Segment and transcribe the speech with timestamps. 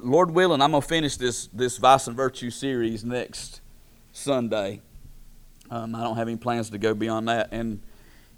[0.00, 3.60] Lord willing, I'm gonna finish this this Vice and Virtue series next
[4.12, 4.80] Sunday.
[5.70, 7.80] Um, I don't have any plans to go beyond that, and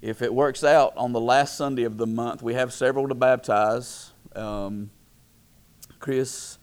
[0.01, 3.15] if it works out on the last Sunday of the month, we have several to
[3.15, 4.11] baptize.
[4.35, 4.89] Um,
[5.99, 6.57] Chris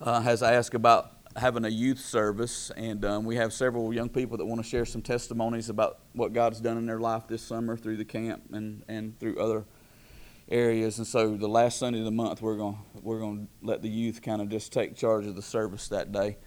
[0.00, 4.36] uh, has asked about having a youth service, and um, we have several young people
[4.36, 7.76] that want to share some testimonies about what God's done in their life this summer
[7.76, 9.64] through the camp and, and through other
[10.48, 10.98] areas.
[10.98, 13.88] And so, the last Sunday of the month, we're going we're going to let the
[13.88, 16.38] youth kind of just take charge of the service that day,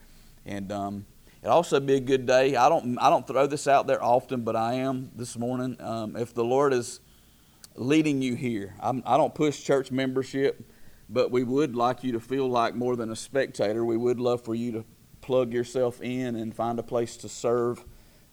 [0.45, 1.05] and um,
[1.43, 2.55] it also be a good day.
[2.55, 5.77] I don't I don't throw this out there often, but I am this morning.
[5.79, 6.99] Um, if the Lord is
[7.75, 10.65] leading you here, I'm, I do not push church membership
[11.09, 13.85] but we would like you to feel like more than a spectator.
[13.85, 14.85] We would love for you to
[15.21, 17.83] plug yourself in and find a place to serve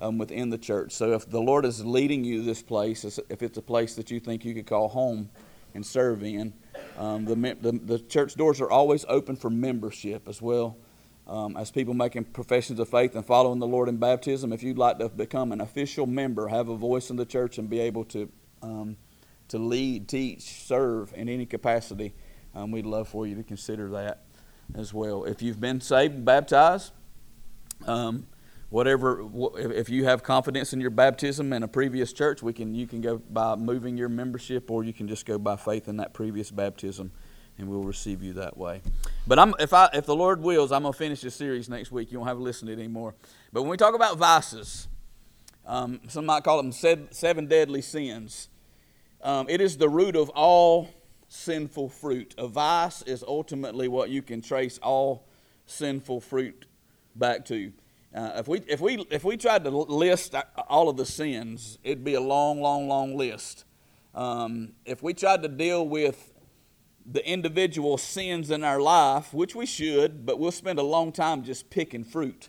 [0.01, 0.93] um, within the church.
[0.93, 4.11] So if the Lord is leading you to this place, if it's a place that
[4.11, 5.31] you think you could call home
[5.75, 6.55] and serve in,
[6.97, 10.77] um, the, the, the, church doors are always open for membership as well.
[11.27, 14.79] Um, as people making professions of faith and following the Lord in baptism, if you'd
[14.79, 18.05] like to become an official member, have a voice in the church, and be able
[18.07, 18.31] to
[18.63, 18.97] um,
[19.49, 22.15] to lead, teach, serve in any capacity,
[22.55, 24.25] um, we'd love for you to consider that
[24.75, 25.25] as well.
[25.25, 26.93] If you've been saved, and baptized,
[27.87, 28.27] um,
[28.75, 29.25] whatever,
[29.57, 33.01] if you have confidence in your baptism in a previous church, we can you can
[33.01, 36.51] go by moving your membership, or you can just go by faith in that previous
[36.51, 37.13] baptism,
[37.57, 38.83] and we'll receive you that way.
[39.29, 42.11] But I'm, if I if the Lord wills, I'm gonna finish this series next week.
[42.11, 43.15] You won't have to listen to it anymore.
[43.53, 44.89] But when we talk about vices,
[45.65, 48.49] um, some might call them seven deadly sins.
[49.23, 50.91] Um, it is the root of all
[51.29, 52.35] sinful fruit.
[52.39, 55.29] A vice is ultimately what you can trace all
[55.65, 56.67] sinful fruit
[57.15, 57.73] back to.
[58.15, 60.37] Uh, if we if we if we tried to list
[60.69, 63.65] all of the sins, it'd be a long, long, long list.
[64.15, 66.33] Um, if we tried to deal with
[67.05, 71.43] the individual sins in our life, which we should, but we'll spend a long time
[71.43, 72.49] just picking fruit,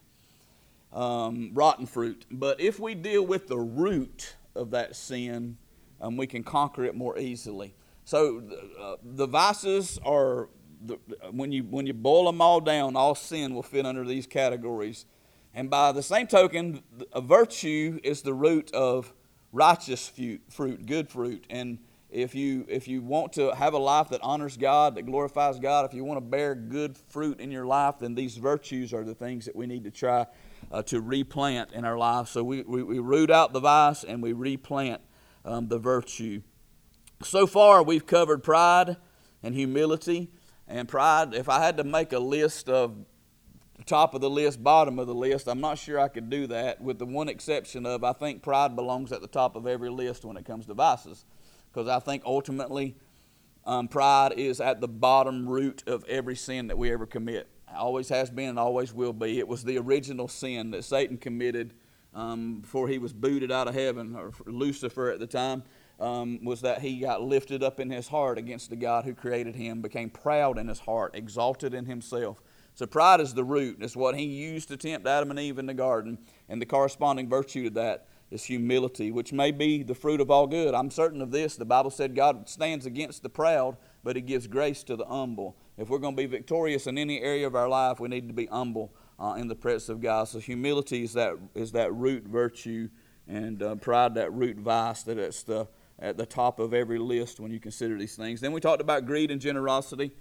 [0.93, 2.25] um, rotten fruit.
[2.29, 5.57] But if we deal with the root of that sin,
[5.99, 7.73] um, we can conquer it more easily.
[8.05, 8.43] So
[8.79, 10.49] uh, the vices are
[10.79, 10.99] the,
[11.31, 15.07] when you when you boil them all down, all sin will fit under these categories.
[15.55, 16.83] And by the same token,
[17.13, 19.13] a virtue is the root of
[19.53, 20.11] righteous
[20.49, 21.45] fruit, good fruit.
[21.49, 21.79] And
[22.09, 25.85] if you if you want to have a life that honors God, that glorifies God,
[25.85, 29.15] if you want to bear good fruit in your life, then these virtues are the
[29.15, 30.25] things that we need to try
[30.73, 32.27] uh, to replant in our life.
[32.27, 35.01] So we, we, we, root out the vice and we replant
[35.45, 36.41] um, the virtue.
[37.23, 38.97] So far, we've covered pride
[39.41, 40.31] and humility.
[40.67, 43.05] And pride, if I had to make a list of
[43.83, 46.81] top of the list, bottom of the list, I'm not sure I could do that,
[46.81, 50.23] with the one exception of I think pride belongs at the top of every list
[50.23, 51.25] when it comes to vices.
[51.71, 52.95] Because I think ultimately,
[53.65, 57.47] um, pride is at the bottom root of every sin that we ever commit.
[57.75, 59.39] Always has been and always will be.
[59.39, 61.73] It was the original sin that Satan committed
[62.13, 65.63] um, before he was booted out of heaven, or Lucifer at the time
[65.99, 69.55] um, was that he got lifted up in his heart against the God who created
[69.55, 72.41] him, became proud in his heart, exalted in himself.
[72.75, 73.77] So pride is the root.
[73.79, 76.17] It's what he used to tempt Adam and Eve in the garden,
[76.49, 80.45] and the corresponding virtue to that is humility, which may be the fruit of all
[80.45, 80.73] good.
[80.73, 81.55] I'm certain of this.
[81.55, 85.55] The Bible said God stands against the proud, but he gives grace to the humble.
[85.77, 88.33] If we're going to be victorious in any area of our life, we need to
[88.33, 90.27] be humble uh, in the presence of God.
[90.27, 92.89] So humility is that is that root virtue,
[93.27, 95.03] and uh, pride that root vice.
[95.03, 95.67] That it's the
[95.99, 98.41] at the top of every list when you consider these things.
[98.41, 100.11] Then we talked about greed and generosity.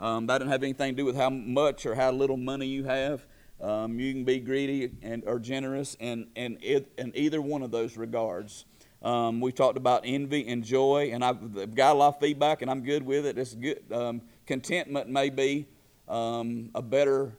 [0.00, 2.84] Um, that doesn't have anything to do with how much or how little money you
[2.84, 3.26] have.
[3.60, 6.58] Um, you can be greedy and or generous in, in,
[6.98, 8.64] in either one of those regards.
[9.02, 12.70] Um, we talked about envy and joy, and I've got a lot of feedback, and
[12.70, 13.36] I'm good with it.
[13.36, 13.82] It's good.
[13.92, 15.66] Um, contentment may be
[16.08, 17.32] um, a better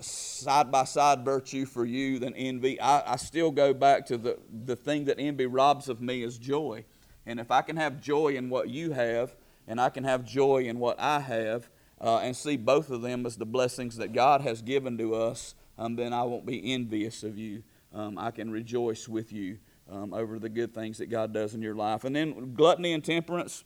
[0.00, 2.80] side by side virtue for you than envy.
[2.80, 6.38] I, I still go back to the, the thing that envy robs of me is
[6.38, 6.84] joy.
[7.26, 9.36] And if I can have joy in what you have,
[9.70, 11.70] and I can have joy in what I have,
[12.00, 15.54] uh, and see both of them as the blessings that God has given to us,
[15.78, 17.62] um, then I won't be envious of you.
[17.94, 19.58] Um, I can rejoice with you
[19.88, 22.02] um, over the good things that God does in your life.
[22.02, 23.62] And then gluttony and temperance.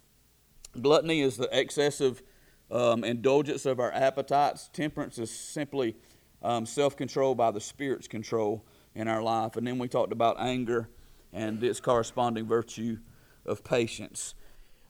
[0.79, 2.23] Gluttony is the excessive
[2.71, 4.69] um, indulgence of our appetites.
[4.75, 5.97] Temperance is simply
[6.43, 8.62] um, self control by the Spirit's control
[8.95, 9.56] in our life.
[9.56, 10.91] And then we talked about anger
[11.33, 12.99] and its corresponding virtue
[13.47, 14.35] of patience.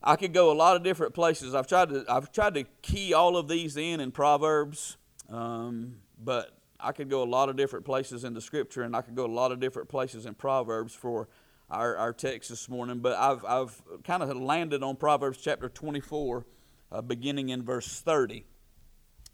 [0.06, 1.54] I could go a lot of different places.
[1.54, 4.98] I've tried to I've tried to key all of these in in Proverbs,
[5.30, 9.00] um, but I could go a lot of different places in the Scripture, and I
[9.00, 11.28] could go a lot of different places in Proverbs for
[11.70, 12.98] our, our text this morning.
[12.98, 16.44] But I've I've kind of landed on Proverbs chapter 24,
[16.92, 18.44] uh, beginning in verse 30.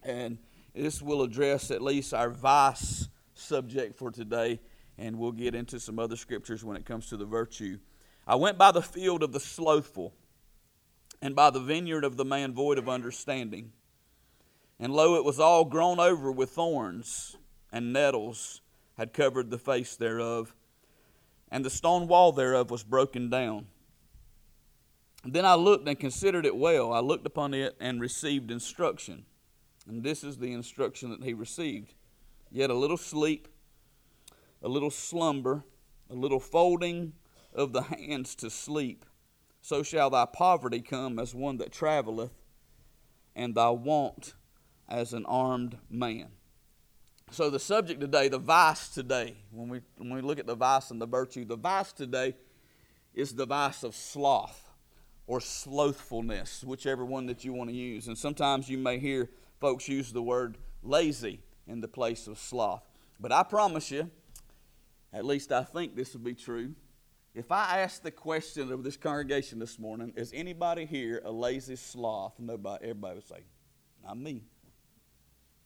[0.04, 0.38] And
[0.72, 4.60] this will address at least our vice subject for today,
[4.96, 7.78] and we'll get into some other scriptures when it comes to the virtue.
[8.24, 10.14] I went by the field of the slothful,
[11.22, 13.72] and by the vineyard of the man void of understanding.
[14.78, 17.36] And lo, it was all grown over with thorns,
[17.70, 18.62] and nettles
[18.96, 20.54] had covered the face thereof,
[21.50, 23.66] and the stone wall thereof was broken down.
[25.24, 26.92] Then I looked and considered it well.
[26.92, 29.26] I looked upon it and received instruction.
[29.86, 31.94] And this is the instruction that he received.
[32.50, 33.48] Yet a little sleep,
[34.62, 35.64] a little slumber,
[36.08, 37.12] a little folding
[37.52, 39.04] of the hands to sleep,
[39.60, 42.32] so shall thy poverty come as one that travelleth,
[43.36, 44.34] and thy want
[44.88, 46.28] as an armed man.
[47.32, 50.90] So, the subject today, the vice today, when we, when we look at the vice
[50.90, 52.34] and the virtue, the vice today
[53.14, 54.68] is the vice of sloth
[55.28, 58.08] or slothfulness, whichever one that you want to use.
[58.08, 59.30] And sometimes you may hear
[59.60, 62.82] folks use the word lazy in the place of sloth.
[63.20, 64.10] But I promise you,
[65.12, 66.74] at least I think this will be true.
[67.34, 71.76] If I ask the question of this congregation this morning, is anybody here a lazy
[71.76, 72.34] sloth?
[72.40, 73.44] Nobody, everybody would say,
[74.02, 74.42] not me.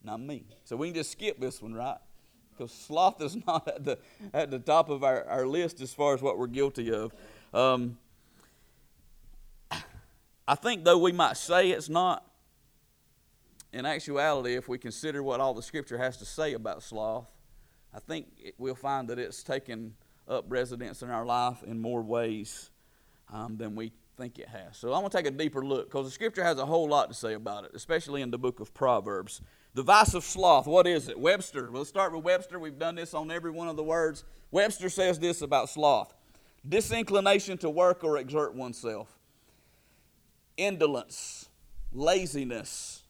[0.03, 0.45] Not me.
[0.65, 1.97] So we can just skip this one, right?
[2.51, 3.99] Because sloth is not at the,
[4.35, 7.15] at the top of our, our list as far as what we're guilty of.
[7.55, 7.97] Um,
[10.47, 12.31] I think, though we might say it's not,
[13.73, 17.33] in actuality, if we consider what all the Scripture has to say about sloth,
[17.95, 19.95] I think it, we'll find that it's taken
[20.29, 22.71] up residence in our life in more ways
[23.33, 24.77] um, than we think it has.
[24.77, 27.09] So I'm going to take a deeper look because the Scripture has a whole lot
[27.09, 29.41] to say about it, especially in the book of Proverbs.
[29.75, 31.19] The vice of sloth, what is it?
[31.19, 31.71] Webster.
[31.71, 32.59] We'll start with Webster.
[32.59, 34.25] We've done this on every one of the words.
[34.51, 36.15] Webster says this about sloth
[36.67, 39.19] disinclination to work or exert oneself,
[40.57, 41.49] indolence,
[41.93, 43.03] laziness,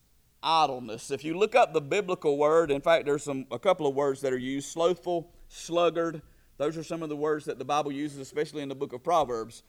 [0.43, 1.11] idleness.
[1.11, 4.21] If you look up the biblical word, in fact, there's some a couple of words
[4.23, 6.23] that are used: slothful, sluggard.
[6.56, 9.03] Those are some of the words that the Bible uses, especially in the book of
[9.03, 9.62] Proverbs.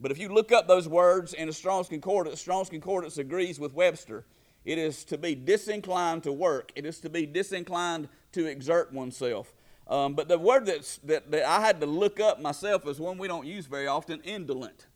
[0.00, 3.72] But if you look up those words in a Strong's Concordance, Strong's Concordance agrees with
[3.74, 4.26] Webster.
[4.64, 6.72] It is to be disinclined to work.
[6.74, 9.54] It is to be disinclined to exert oneself.
[9.86, 13.18] Um, but the word that's, that, that I had to look up myself is one
[13.18, 14.86] we don't use very often indolent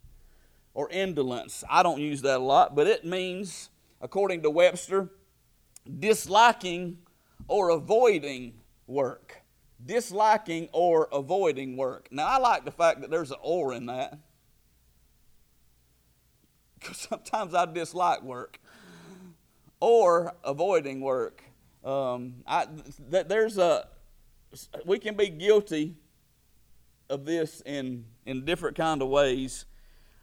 [0.75, 1.63] or indolence.
[1.69, 3.69] I don't use that a lot, but it means,
[4.01, 5.11] according to Webster,
[5.99, 6.99] disliking
[7.47, 8.55] or avoiding
[8.87, 9.43] work.
[9.85, 12.09] Disliking or avoiding work.
[12.11, 14.19] Now, I like the fact that there's an or in that.
[16.79, 18.59] Because sometimes I dislike work
[19.81, 21.43] or avoiding work.
[21.85, 22.67] Um, I,
[23.11, 23.89] th- there's a,
[24.85, 25.97] we can be guilty
[27.09, 29.65] of this in, in different kind of ways.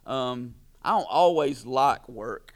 [0.06, 2.54] Um, I don't always like work.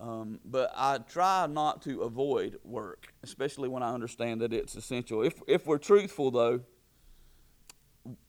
[0.00, 5.22] Um, but I try not to avoid work, especially when I understand that it's essential.
[5.22, 6.60] If, if we're truthful, though,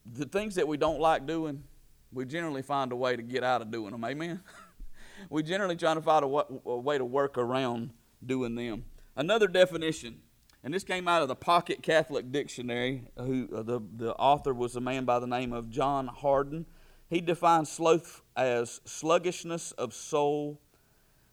[0.05, 1.63] the things that we don't like doing,
[2.11, 4.03] we generally find a way to get out of doing them.
[4.03, 4.41] Amen?
[5.29, 7.91] we generally try to find a, a way to work around
[8.25, 8.85] doing them.
[9.15, 10.21] Another definition,
[10.63, 14.75] and this came out of the Pocket Catholic Dictionary, who uh, the, the author was
[14.75, 16.65] a man by the name of John Hardon.
[17.09, 20.59] He defines sloth as sluggishness of soul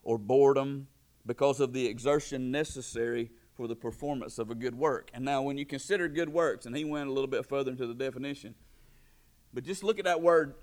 [0.07, 0.87] or boredom
[1.27, 5.11] because of the exertion necessary for the performance of a good work.
[5.13, 7.89] And now, when you consider good works, and he went a little bit further into
[7.89, 8.55] the definition,
[9.53, 10.55] but just look at that word,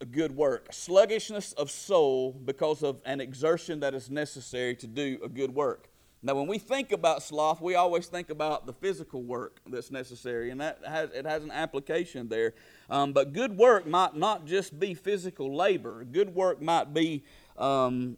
[0.00, 0.68] a good work.
[0.70, 5.88] Sluggishness of soul because of an exertion that is necessary to do a good work.
[6.22, 10.50] Now, when we think about sloth, we always think about the physical work that's necessary,
[10.50, 12.54] and that has, it has an application there.
[12.90, 16.04] Um, but good work might not just be physical labor.
[16.04, 17.24] Good work might be
[17.56, 18.16] um,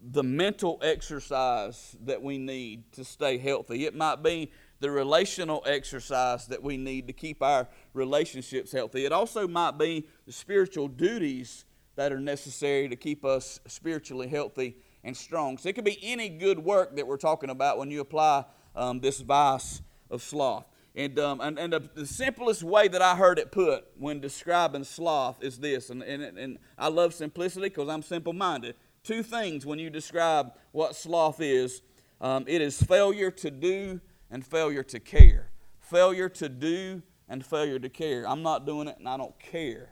[0.00, 3.86] the mental exercise that we need to stay healthy.
[3.86, 4.50] It might be
[4.80, 9.06] the relational exercise that we need to keep our relationships healthy.
[9.06, 11.64] It also might be the spiritual duties
[11.96, 15.56] that are necessary to keep us spiritually healthy and strong.
[15.56, 18.44] So it could be any good work that we're talking about when you apply
[18.76, 20.66] um, this vice of sloth.
[20.96, 24.84] And, um, and, and the, the, simplest way that I heard it put when describing
[24.84, 29.64] sloth is this, and, and, and I love simplicity because I'm simple minded two things
[29.64, 31.82] when you describe what sloth is
[32.20, 35.50] um, it is failure to do and failure to care.
[35.78, 38.26] Failure to do and failure to care.
[38.26, 39.90] I'm not doing it and I don't care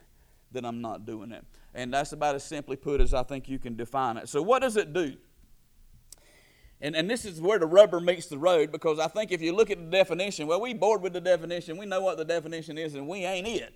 [0.53, 1.45] that I'm not doing it.
[1.75, 4.29] And that's about as simply put as I think you can define it.
[4.29, 5.17] So, what does it do?
[6.81, 9.55] And, and this is where the rubber meets the road because I think if you
[9.55, 11.77] look at the definition, well, we bored with the definition.
[11.77, 13.75] We know what the definition is and we ain't it.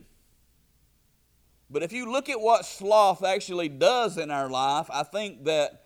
[1.71, 5.83] But if you look at what sloth actually does in our life, I think that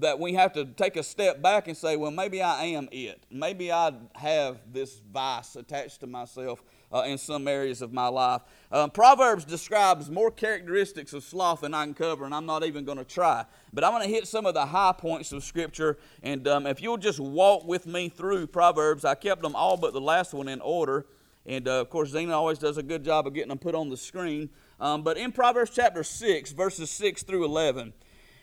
[0.00, 3.24] that we have to take a step back and say, well, maybe I am it.
[3.30, 8.42] Maybe I have this vice attached to myself uh, in some areas of my life.
[8.72, 12.84] Um, Proverbs describes more characteristics of sloth than I can cover, and I'm not even
[12.84, 13.44] going to try.
[13.72, 16.82] But I'm going to hit some of the high points of Scripture, and um, if
[16.82, 20.48] you'll just walk with me through Proverbs, I kept them all but the last one
[20.48, 21.06] in order.
[21.46, 23.90] And uh, of course, Zena always does a good job of getting them put on
[23.90, 24.50] the screen.
[24.80, 27.92] Um, but in Proverbs chapter 6, verses 6 through 11,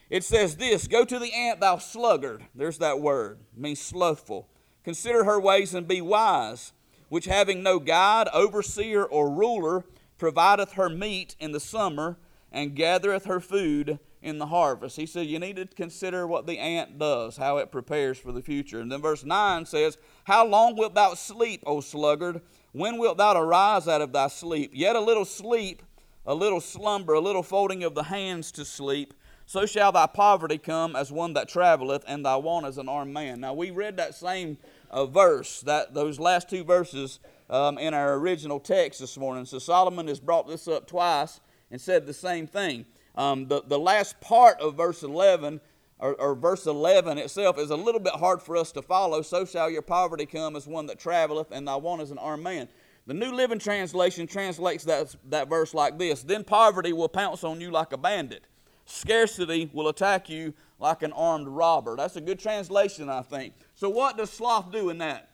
[0.09, 2.43] it says this Go to the ant, thou sluggard.
[2.53, 4.49] There's that word, means slothful.
[4.83, 6.73] Consider her ways and be wise,
[7.09, 9.85] which having no guide, overseer, or ruler,
[10.17, 12.17] provideth her meat in the summer
[12.51, 14.97] and gathereth her food in the harvest.
[14.97, 18.41] He said, You need to consider what the ant does, how it prepares for the
[18.41, 18.79] future.
[18.79, 22.41] And then verse 9 says, How long wilt thou sleep, O sluggard?
[22.71, 24.71] When wilt thou arise out of thy sleep?
[24.73, 25.83] Yet a little sleep,
[26.25, 29.13] a little slumber, a little folding of the hands to sleep
[29.51, 33.13] so shall thy poverty come as one that traveleth, and thy want as an armed
[33.13, 33.41] man.
[33.41, 34.57] Now we read that same
[34.89, 39.43] uh, verse, that those last two verses um, in our original text this morning.
[39.43, 42.85] So Solomon has brought this up twice and said the same thing.
[43.15, 45.59] Um, the, the last part of verse 11,
[46.01, 49.21] or, or verse 11 itself, is a little bit hard for us to follow.
[49.21, 52.43] So shall your poverty come as one that traveleth, and thy want as an armed
[52.43, 52.67] man.
[53.07, 57.61] The New Living Translation translates that, that verse like this Then poverty will pounce on
[57.61, 58.45] you like a bandit
[58.85, 61.95] Scarcity will attack you like an armed robber.
[61.95, 63.53] That's a good translation, I think.
[63.75, 65.29] So, what does sloth do in that?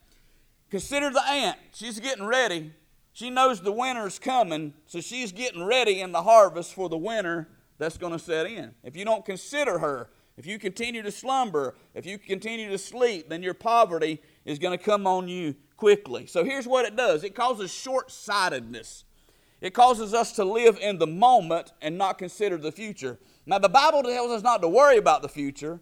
[0.70, 1.58] Consider the ant.
[1.74, 2.74] She's getting ready.
[3.14, 7.48] She knows the winter's coming, so she's getting ready in the harvest for the winter
[7.80, 8.76] that's going to set in.
[8.84, 13.28] If you don't consider her, if you continue to slumber, if you continue to sleep,
[13.30, 16.28] then your poverty is going to come on you quickly.
[16.28, 19.04] So here's what it does it causes short sightedness.
[19.60, 23.18] It causes us to live in the moment and not consider the future.
[23.48, 25.80] Now, the Bible tells us not to worry about the future,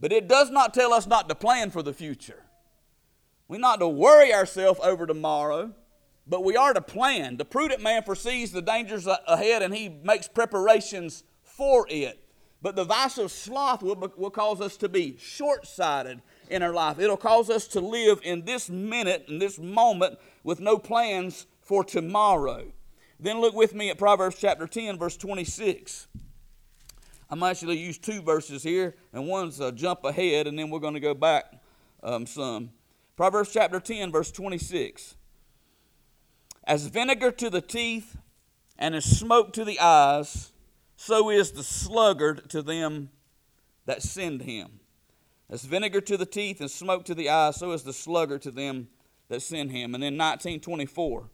[0.00, 2.42] but it does not tell us not to plan for the future.
[3.46, 5.74] We're not to worry ourselves over tomorrow,
[6.26, 7.36] but we are to plan.
[7.36, 12.27] The prudent man foresees the dangers ahead and he makes preparations for it.
[12.60, 16.72] But the vice of sloth will, will cause us to be short sighted in our
[16.72, 16.98] life.
[16.98, 21.84] It'll cause us to live in this minute, in this moment, with no plans for
[21.84, 22.72] tomorrow.
[23.20, 26.08] Then look with me at Proverbs chapter 10, verse 26.
[27.30, 30.94] I'm actually use two verses here, and one's a jump ahead, and then we're going
[30.94, 31.44] to go back
[32.02, 32.70] um, some.
[33.16, 35.16] Proverbs chapter 10, verse 26.
[36.64, 38.16] As vinegar to the teeth
[38.78, 40.52] and as smoke to the eyes,
[41.00, 43.10] so is the sluggard to them
[43.86, 44.80] that send him.
[45.48, 48.50] As vinegar to the teeth and smoke to the eyes, so is the sluggard to
[48.50, 48.88] them
[49.28, 49.94] that send him.
[49.94, 51.30] And then 1924.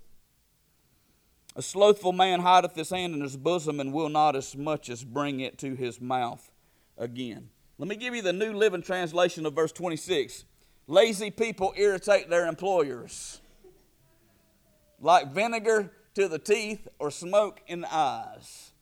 [1.56, 5.02] A slothful man hideth his hand in his bosom and will not as much as
[5.02, 6.52] bring it to his mouth
[6.98, 7.48] again.
[7.78, 10.44] Let me give you the New Living Translation of verse 26.
[10.86, 13.40] Lazy people irritate their employers
[15.00, 18.72] like vinegar to the teeth or smoke in the eyes.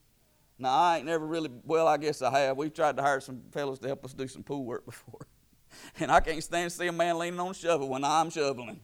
[0.59, 2.56] Now, I ain't never really, well, I guess I have.
[2.56, 5.26] We've tried to hire some fellows to help us do some pool work before.
[5.99, 8.80] And I can't stand to see a man leaning on a shovel when I'm shoveling.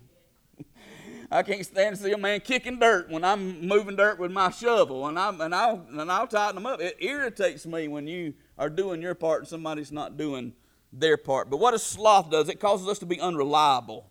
[1.30, 4.50] I can't stand to see a man kicking dirt when I'm moving dirt with my
[4.50, 6.80] shovel, and, I'm, and, I'll, and I'll tighten them up.
[6.80, 10.54] It irritates me when you are doing your part and somebody's not doing
[10.92, 11.50] their part.
[11.50, 14.10] But what a sloth does, it causes us to be unreliable.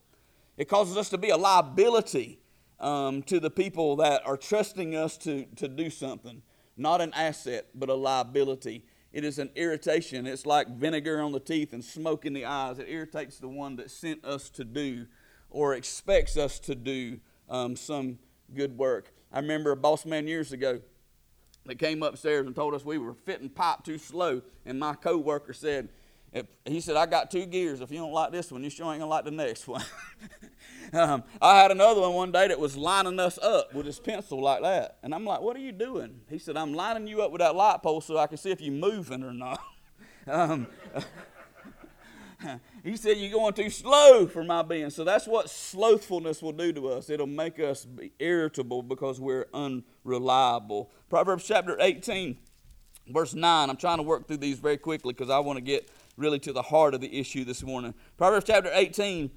[0.58, 2.40] It causes us to be a liability
[2.80, 6.42] um, to the people that are trusting us to, to do something.
[6.78, 8.86] Not an asset, but a liability.
[9.12, 10.28] It is an irritation.
[10.28, 12.78] It's like vinegar on the teeth and smoke in the eyes.
[12.78, 15.08] It irritates the one that sent us to do
[15.50, 17.20] or expects us to do
[17.50, 18.20] um, some
[18.54, 19.12] good work.
[19.32, 20.82] I remember a boss man years ago
[21.66, 25.54] that came upstairs and told us we were fitting pipe too slow, and my coworker
[25.54, 25.90] said,
[26.66, 27.82] he said, I got two gears.
[27.82, 29.84] If you don't like this one, you sure ain't gonna like the next one.
[30.94, 34.42] um, I had another one one day that was lining us up with his pencil
[34.42, 34.98] like that.
[35.04, 36.22] And I'm like, What are you doing?
[36.30, 38.62] He said, I'm lining you up with that light pole so I can see if
[38.62, 39.62] you're moving or not.
[40.28, 40.68] um,
[42.84, 44.90] he said, You're going too slow for my being.
[44.90, 47.10] So that's what slothfulness will do to us.
[47.10, 50.92] It'll make us be irritable because we're unreliable.
[51.10, 52.38] Proverbs chapter 18,
[53.08, 53.70] verse 9.
[53.70, 56.52] I'm trying to work through these very quickly because I want to get really to
[56.52, 57.94] the heart of the issue this morning.
[58.18, 59.30] Proverbs chapter 18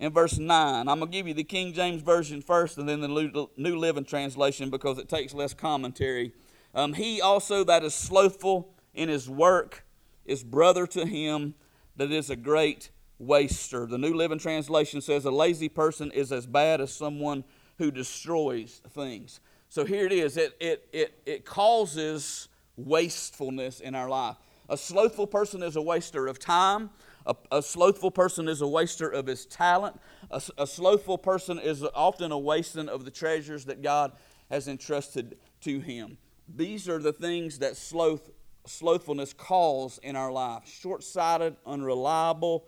[0.00, 0.88] and verse 9.
[0.88, 4.04] I'm going to give you the King James Version first and then the New Living
[4.04, 6.32] Translation because it takes less commentary.
[6.74, 9.84] Um, he also that is slothful in his work
[10.26, 11.54] is brother to him
[11.96, 13.86] that is a great waster.
[13.86, 17.44] The New Living Translation says a lazy person is as bad as someone
[17.78, 19.40] who destroys things.
[19.68, 20.36] So here it is.
[20.36, 24.36] It, it, it, it causes wastefulness in our life.
[24.68, 26.90] A slothful person is a waster of time.
[27.26, 30.00] A, a slothful person is a waster of his talent.
[30.30, 34.12] A, a slothful person is often a wasting of the treasures that God
[34.50, 36.18] has entrusted to him.
[36.48, 38.30] These are the things that sloth,
[38.66, 42.66] slothfulness calls in our life short sighted, unreliable,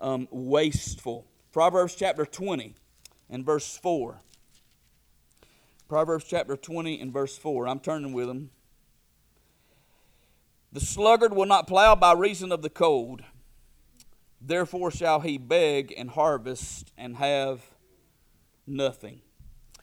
[0.00, 1.26] um, wasteful.
[1.52, 2.74] Proverbs chapter 20
[3.28, 4.20] and verse 4.
[5.88, 7.66] Proverbs chapter 20 and verse 4.
[7.66, 8.50] I'm turning with them.
[10.72, 13.22] The sluggard will not plow by reason of the cold.
[14.40, 17.60] Therefore shall he beg and harvest and have
[18.66, 19.20] nothing.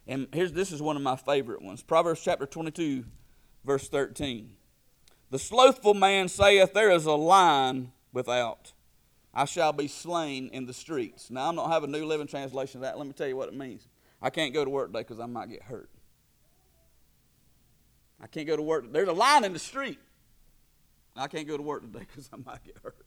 [0.07, 1.83] And here's this is one of my favorite ones.
[1.83, 3.03] Proverbs chapter 22
[3.65, 4.53] verse 13.
[5.29, 8.71] The slothful man saith, There is a lion without.
[9.33, 11.29] I shall be slain in the streets.
[11.29, 12.97] Now, I don't have a New Living Translation of that.
[12.97, 13.87] Let me tell you what it means.
[14.21, 15.89] I can't go to work today because I might get hurt.
[18.19, 18.91] I can't go to work.
[18.91, 19.99] There's a lion in the street.
[21.17, 23.05] I can't go to work today because I might get hurt.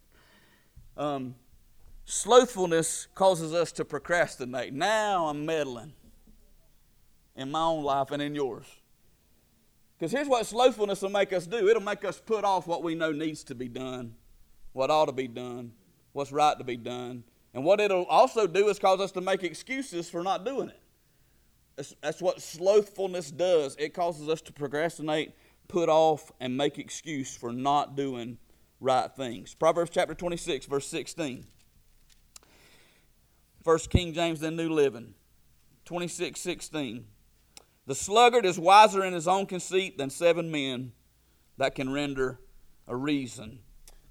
[0.96, 1.34] Um,
[2.04, 4.72] slothfulness causes us to procrastinate.
[4.72, 5.92] Now I'm meddling
[7.36, 8.66] in my own life and in yours.
[9.98, 12.94] Because here's what slothfulness will make us do it'll make us put off what we
[12.94, 14.14] know needs to be done,
[14.72, 15.72] what ought to be done,
[16.12, 17.22] what's right to be done.
[17.52, 20.80] And what it'll also do is cause us to make excuses for not doing it.
[21.76, 23.76] That's, that's what slothfulness does.
[23.78, 25.32] It causes us to procrastinate,
[25.70, 28.38] put off, and make excuse for not doing
[28.80, 29.54] right things.
[29.54, 31.46] Proverbs chapter 26, verse 16.
[33.62, 35.14] First King James, then New Living.
[35.84, 37.04] 26, 16.
[37.86, 40.92] The sluggard is wiser in his own conceit than seven men
[41.56, 42.40] that can render
[42.86, 43.60] a reason.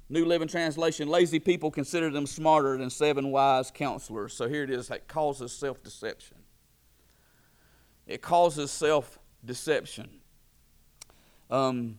[0.09, 4.33] New Living Translation Lazy people consider them smarter than seven wise counselors.
[4.33, 6.37] So here it is it causes self deception.
[8.07, 10.18] It causes self deception.
[11.49, 11.97] Um,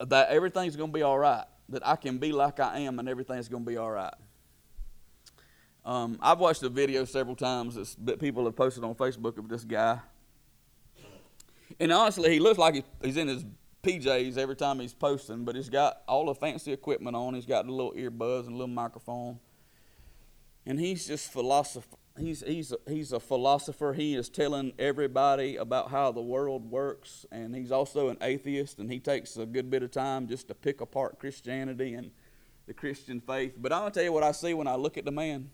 [0.00, 1.44] that everything's going to be all right.
[1.68, 4.14] That I can be like I am and everything's going to be all right.
[5.84, 9.64] Um, I've watched the video several times that people have posted on Facebook of this
[9.64, 9.98] guy.
[11.80, 13.44] And honestly, he looks like he's in his
[13.82, 17.34] PJs every time he's posting, but he's got all the fancy equipment on.
[17.34, 19.40] He's got the little earbuds and a little microphone.
[20.64, 21.96] And he's just philosopher.
[22.18, 23.94] He's, he's, a, he's a philosopher.
[23.94, 27.24] He is telling everybody about how the world works.
[27.32, 30.54] And he's also an atheist, and he takes a good bit of time just to
[30.54, 32.10] pick apart Christianity and
[32.66, 33.54] the Christian faith.
[33.56, 35.50] But I'm going to tell you what I see when I look at the man.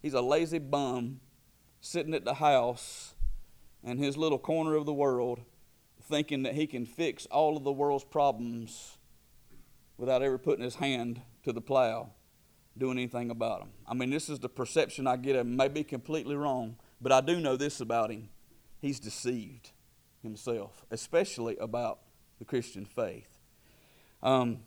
[0.00, 1.20] He's a lazy bum
[1.80, 3.14] sitting at the house
[3.82, 5.40] in his little corner of the world
[6.02, 8.98] thinking that he can fix all of the world's problems
[9.96, 12.10] without ever putting his hand to the plow,
[12.78, 13.70] doing anything about him.
[13.86, 15.56] I mean, this is the perception I get him.
[15.56, 18.28] May be completely wrong, but I do know this about him.
[18.80, 19.72] He's deceived
[20.22, 22.00] himself, especially about
[22.38, 23.38] the Christian faith.
[24.22, 24.58] Um,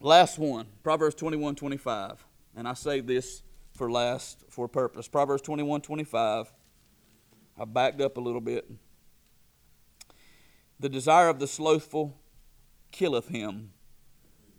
[0.00, 2.24] last one, Proverbs 21 25.
[2.56, 3.42] And I say this
[3.72, 5.08] for last for purpose.
[5.08, 6.52] Proverbs 21 25.
[7.60, 8.70] I backed up a little bit.
[10.80, 12.16] The desire of the slothful
[12.92, 13.72] killeth him,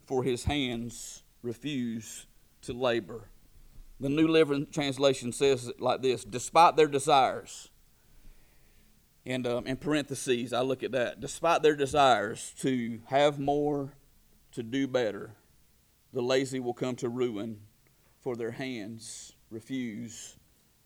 [0.05, 2.25] for his hands refuse
[2.69, 3.29] to labor.
[3.99, 7.69] The New Living Translation says it like this Despite their desires,
[9.25, 11.19] and um, in parentheses, I look at that.
[11.19, 13.93] Despite their desires to have more,
[14.51, 15.36] to do better,
[16.13, 17.62] the lazy will come to ruin
[18.21, 20.38] for their hands refuse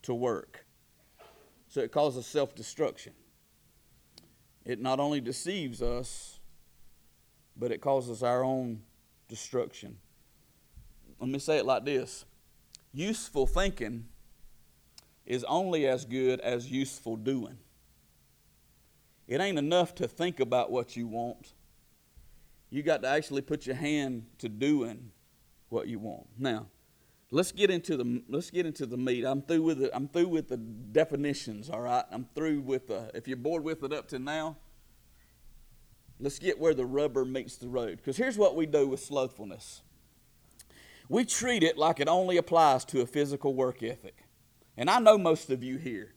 [0.04, 0.65] to work.
[1.67, 3.13] So it causes self destruction.
[4.65, 6.39] It not only deceives us,
[7.58, 8.84] but it causes our own
[9.28, 9.98] destruction.
[11.24, 12.26] Let me say it like this
[12.92, 14.08] useful thinking
[15.26, 17.58] is only as good as useful doing.
[19.26, 21.54] It ain't enough to think about what you want.
[22.70, 25.12] You got to actually put your hand to doing
[25.70, 26.28] what you want.
[26.38, 26.66] Now,
[27.32, 29.24] let's get into the let's get into the meat.
[29.24, 29.92] I'm through with it.
[29.94, 31.70] I'm through with the definitions.
[31.70, 33.10] All right, I'm through with the.
[33.14, 34.58] If you're bored with it up to now,
[36.20, 37.96] let's get where the rubber meets the road.
[37.96, 39.84] Because here's what we do with slothfulness.
[41.10, 44.24] We treat it like it only applies to a physical work ethic.
[44.78, 46.13] And I know most of you here.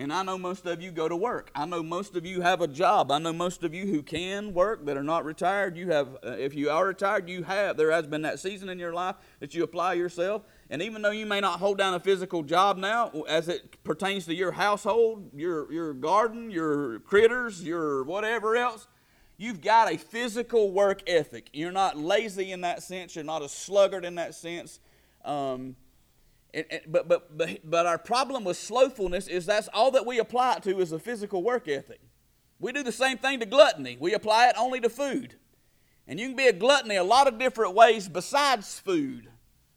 [0.00, 1.50] And I know most of you go to work.
[1.54, 3.12] I know most of you have a job.
[3.12, 5.76] I know most of you who can work that are not retired.
[5.76, 7.76] You have, uh, if you are retired, you have.
[7.76, 10.42] There has been that season in your life that you apply yourself.
[10.70, 14.24] And even though you may not hold down a physical job now, as it pertains
[14.24, 18.86] to your household, your your garden, your critters, your whatever else,
[19.40, 21.48] you've got a physical work ethic.
[21.54, 23.16] You're not lazy in that sense.
[23.16, 24.80] You're not a sluggard in that sense.
[25.24, 25.76] Um,
[26.86, 30.62] but, but, but, but our problem with slothfulness is that's all that we apply it
[30.64, 32.00] to is a physical work ethic.
[32.58, 33.96] We do the same thing to gluttony.
[33.98, 35.36] We apply it only to food.
[36.06, 39.30] And you can be a gluttony a lot of different ways besides food.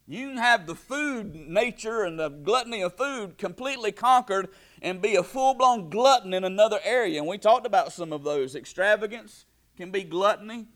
[0.06, 4.50] You can have the food nature and the gluttony of food completely conquered
[4.82, 7.20] and be a full blown glutton in another area.
[7.20, 8.56] And we talked about some of those.
[8.56, 9.46] Extravagance
[9.78, 10.68] can be gluttony.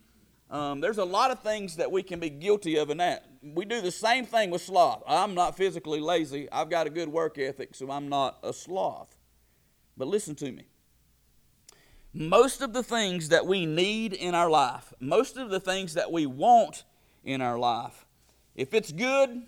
[0.50, 3.26] Um, there's a lot of things that we can be guilty of in that.
[3.42, 5.02] We do the same thing with sloth.
[5.06, 6.50] I'm not physically lazy.
[6.50, 9.14] I've got a good work ethic, so I'm not a sloth.
[9.96, 10.64] But listen to me.
[12.14, 16.10] Most of the things that we need in our life, most of the things that
[16.10, 16.84] we want
[17.22, 18.06] in our life,
[18.54, 19.42] if it's good,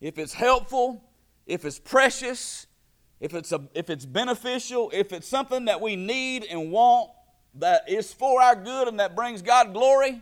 [0.00, 1.02] if it's helpful,
[1.46, 2.66] if it's precious,
[3.20, 7.10] if it's, a, if it's beneficial, if it's something that we need and want
[7.56, 10.20] that is for our good and that brings God glory,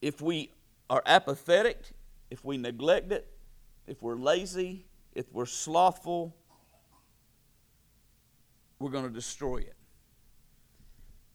[0.00, 0.50] if we
[0.90, 1.78] are apathetic,
[2.30, 3.28] if we neglect it,
[3.86, 4.84] if we're lazy,
[5.14, 6.34] if we're slothful,
[8.78, 9.76] we're going to destroy it.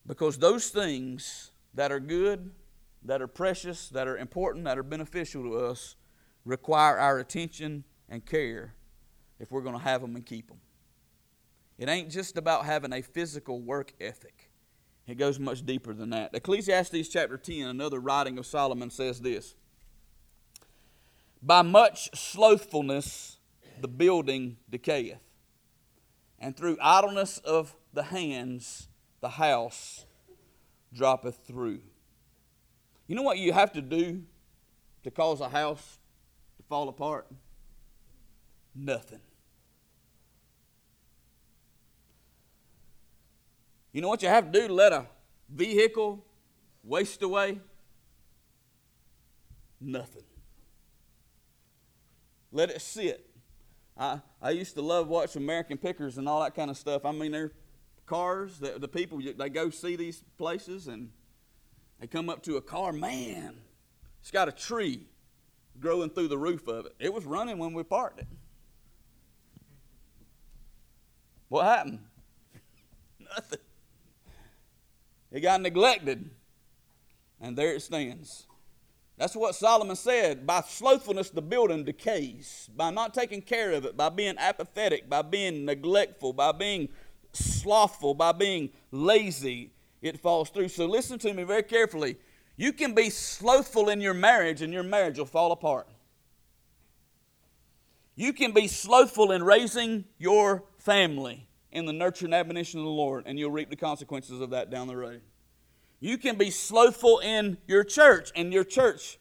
[0.05, 2.51] Because those things that are good,
[3.03, 5.95] that are precious, that are important, that are beneficial to us
[6.43, 8.73] require our attention and care
[9.39, 10.59] if we're going to have them and keep them.
[11.77, 14.49] It ain't just about having a physical work ethic.
[15.05, 16.33] It goes much deeper than that.
[16.33, 19.55] Ecclesiastes chapter 10, another writing of Solomon, says this
[21.41, 23.37] By much slothfulness
[23.79, 25.19] the building decayeth,
[26.39, 28.87] and through idleness of the hands
[29.21, 30.05] the house
[30.93, 31.81] droppeth through.
[33.07, 34.23] You know what you have to do
[35.03, 35.99] to cause a house
[36.57, 37.27] to fall apart?
[38.75, 39.21] Nothing.
[43.91, 45.05] You know what you have to do to let a
[45.49, 46.23] vehicle
[46.83, 47.59] waste away?
[49.79, 50.23] Nothing.
[52.51, 53.29] Let it sit.
[53.97, 57.05] I, I used to love watching American Pickers and all that kind of stuff.
[57.05, 57.51] I mean, they're
[58.05, 61.11] cars, the, the people, they go see these places and
[61.99, 63.55] they come up to a car, man,
[64.21, 65.07] it's got a tree
[65.79, 66.95] growing through the roof of it.
[66.99, 68.27] It was running when we parked it.
[71.49, 71.99] What happened?
[73.19, 73.59] Nothing.
[75.31, 76.29] It got neglected,
[77.41, 78.47] and there it stands.
[79.17, 80.45] That's what Solomon said.
[80.45, 82.69] By slothfulness, the building decays.
[82.75, 86.89] By not taking care of it, by being apathetic, by being neglectful, by being
[87.33, 90.69] slothful, by being lazy, it falls through.
[90.69, 92.17] So listen to me very carefully.
[92.55, 95.87] You can be slothful in your marriage, and your marriage will fall apart.
[98.15, 102.91] You can be slothful in raising your family in the nurture and admonition of the
[102.91, 105.21] Lord, and you'll reap the consequences of that down the road.
[105.99, 109.17] You can be slothful in your church, and your church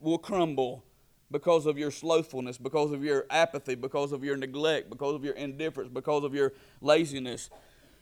[0.00, 0.84] will crumble
[1.30, 5.34] because of your slothfulness, because of your apathy, because of your neglect, because of your
[5.34, 7.50] indifference, because of your laziness.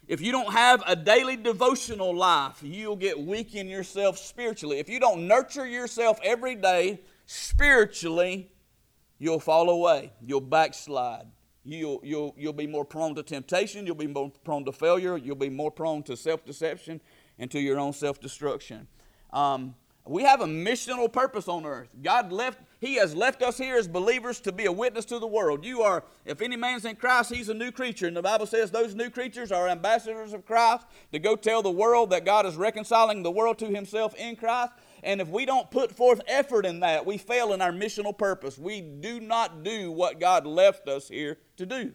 [0.09, 4.79] If you don't have a daily devotional life, you'll get weak in yourself spiritually.
[4.79, 8.51] If you don't nurture yourself every day spiritually,
[9.19, 10.13] you'll fall away.
[10.21, 11.27] You'll backslide.
[11.65, 13.87] You'll, you'll, you'll be more prone to temptation.
[13.87, 15.17] You'll be more prone to failure.
[15.17, 17.01] You'll be more prone to self deception
[17.39, 18.89] and to your own self destruction.
[19.33, 21.89] Um, we have a missional purpose on earth.
[22.03, 25.29] God left, He has left us here as believers to be a witness to the
[25.29, 25.65] world.
[25.65, 28.09] You are, if any man's in Christ, he's a new creature.
[28.09, 31.71] And the Bible says those new creatures are ambassadors of Christ to go tell the
[31.71, 34.73] world that God is reconciling the world to Himself in Christ.
[35.03, 38.57] And if we don't put forth effort in that, we fail in our missional purpose.
[38.57, 41.93] We do not do what God left us here to do.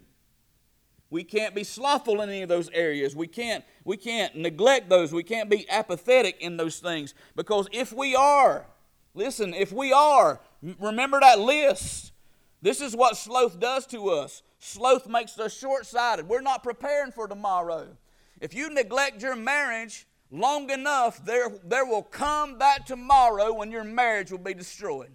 [1.09, 3.15] We can't be slothful in any of those areas.
[3.15, 5.13] We can't, we can't neglect those.
[5.13, 7.13] We can't be apathetic in those things.
[7.35, 8.65] Because if we are,
[9.13, 10.41] listen, if we are,
[10.79, 12.11] remember that list.
[12.61, 14.41] This is what sloth does to us.
[14.59, 16.27] Sloth makes us short sighted.
[16.27, 17.87] We're not preparing for tomorrow.
[18.41, 23.83] If you neglect your marriage long enough, there, there will come that tomorrow when your
[23.83, 25.11] marriage will be destroyed.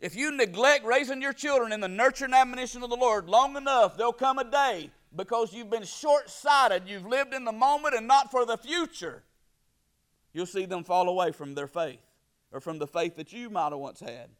[0.00, 3.56] If you neglect raising your children in the nurture and admonition of the Lord long
[3.56, 7.94] enough, there'll come a day because you've been short sighted, you've lived in the moment
[7.94, 9.22] and not for the future.
[10.32, 12.00] You'll see them fall away from their faith
[12.52, 14.30] or from the faith that you might have once had.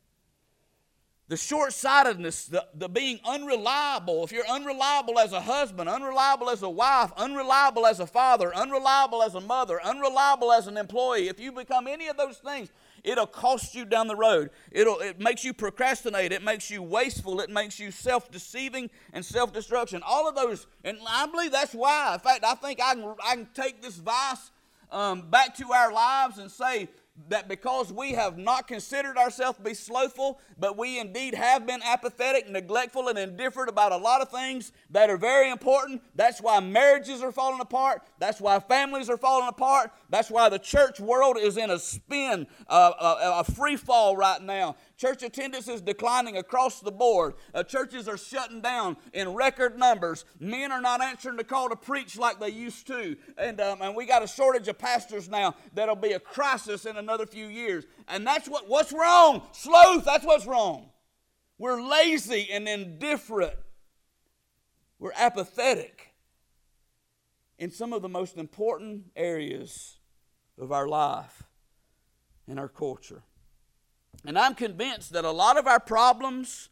[1.31, 4.25] The short sightedness, the, the being unreliable.
[4.25, 9.23] If you're unreliable as a husband, unreliable as a wife, unreliable as a father, unreliable
[9.23, 12.71] as a mother, unreliable as an employee, if you become any of those things,
[13.05, 14.51] It'll cost you down the road.
[14.71, 16.33] It'll, it makes you procrastinate.
[16.33, 17.41] It makes you wasteful.
[17.41, 20.03] It makes you self deceiving and self destruction.
[20.05, 22.15] All of those, and I believe that's why.
[22.15, 24.51] In fact, I think I can, I can take this vice
[24.91, 26.89] um, back to our lives and say
[27.29, 31.81] that because we have not considered ourselves to be slothful, but we indeed have been
[31.83, 36.03] apathetic, neglectful, and indifferent about a lot of things that are very important.
[36.15, 38.03] That's why marriages are falling apart.
[38.19, 39.93] That's why families are falling apart.
[40.11, 44.43] That's why the church world is in a spin, uh, a, a free fall right
[44.43, 44.75] now.
[44.97, 47.35] Church attendance is declining across the board.
[47.55, 50.25] Uh, churches are shutting down in record numbers.
[50.41, 53.17] Men are not answering the call to preach like they used to.
[53.39, 56.97] And, um, and we got a shortage of pastors now that'll be a crisis in
[56.97, 57.85] another few years.
[58.09, 59.43] And that's what, what's wrong?
[59.53, 60.91] Sloth, that's what's wrong.
[61.57, 63.55] We're lazy and indifferent.
[64.99, 66.15] We're apathetic
[67.59, 70.00] in some of the most important areas
[70.61, 71.43] of our life
[72.47, 73.23] and our culture.
[74.25, 76.69] And I'm convinced that a lot of our problems,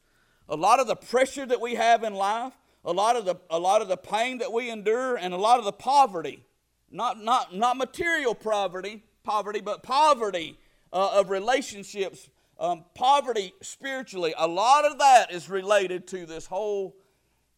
[0.49, 2.53] a lot of the pressure that we have in life,
[2.85, 5.59] a lot of the, a lot of the pain that we endure, and a lot
[5.59, 6.45] of the poverty,
[6.91, 10.59] not, not, not material poverty, poverty, but poverty
[10.93, 12.29] uh, of relationships,
[12.61, 16.97] um, poverty spiritually, a lot of that is related to this whole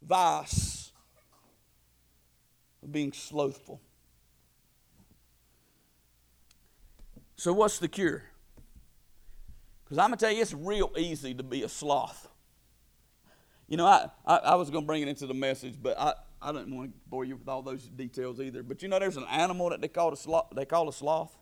[0.03, 0.93] vice
[2.83, 3.81] of being slothful.
[7.41, 8.23] So, what's the cure?
[9.83, 12.29] Because I'm going to tell you, it's real easy to be a sloth.
[13.67, 16.13] You know, I, I, I was going to bring it into the message, but I,
[16.43, 18.63] I didn't want to bore you with all those details either.
[18.63, 20.49] But you know, there's an animal that they call a sloth.
[20.55, 21.35] They call a sloth.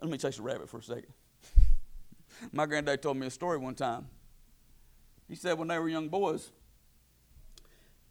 [0.00, 1.12] Let me chase a rabbit for a second.
[2.52, 4.06] My granddad told me a story one time.
[5.26, 6.52] He said when they were young boys,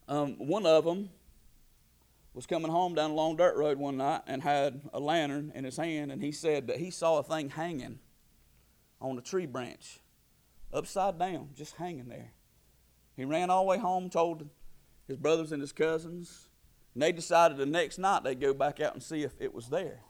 [0.10, 1.10] um, one of them
[2.34, 5.64] was coming home down a long dirt road one night and had a lantern in
[5.64, 8.00] his hand, and he said that he saw a thing hanging
[9.02, 10.00] on a tree branch,
[10.74, 12.34] upside down, just hanging there.
[13.16, 14.48] He ran all the way home, told
[15.08, 16.50] his brothers and his cousins,
[16.94, 19.70] and they decided the next night they'd go back out and see if it was
[19.70, 20.02] there.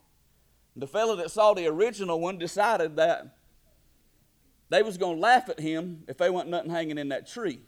[0.75, 3.35] The fellow that saw the original one decided that
[4.69, 7.61] they was going to laugh at him if they wasn't nothing hanging in that tree.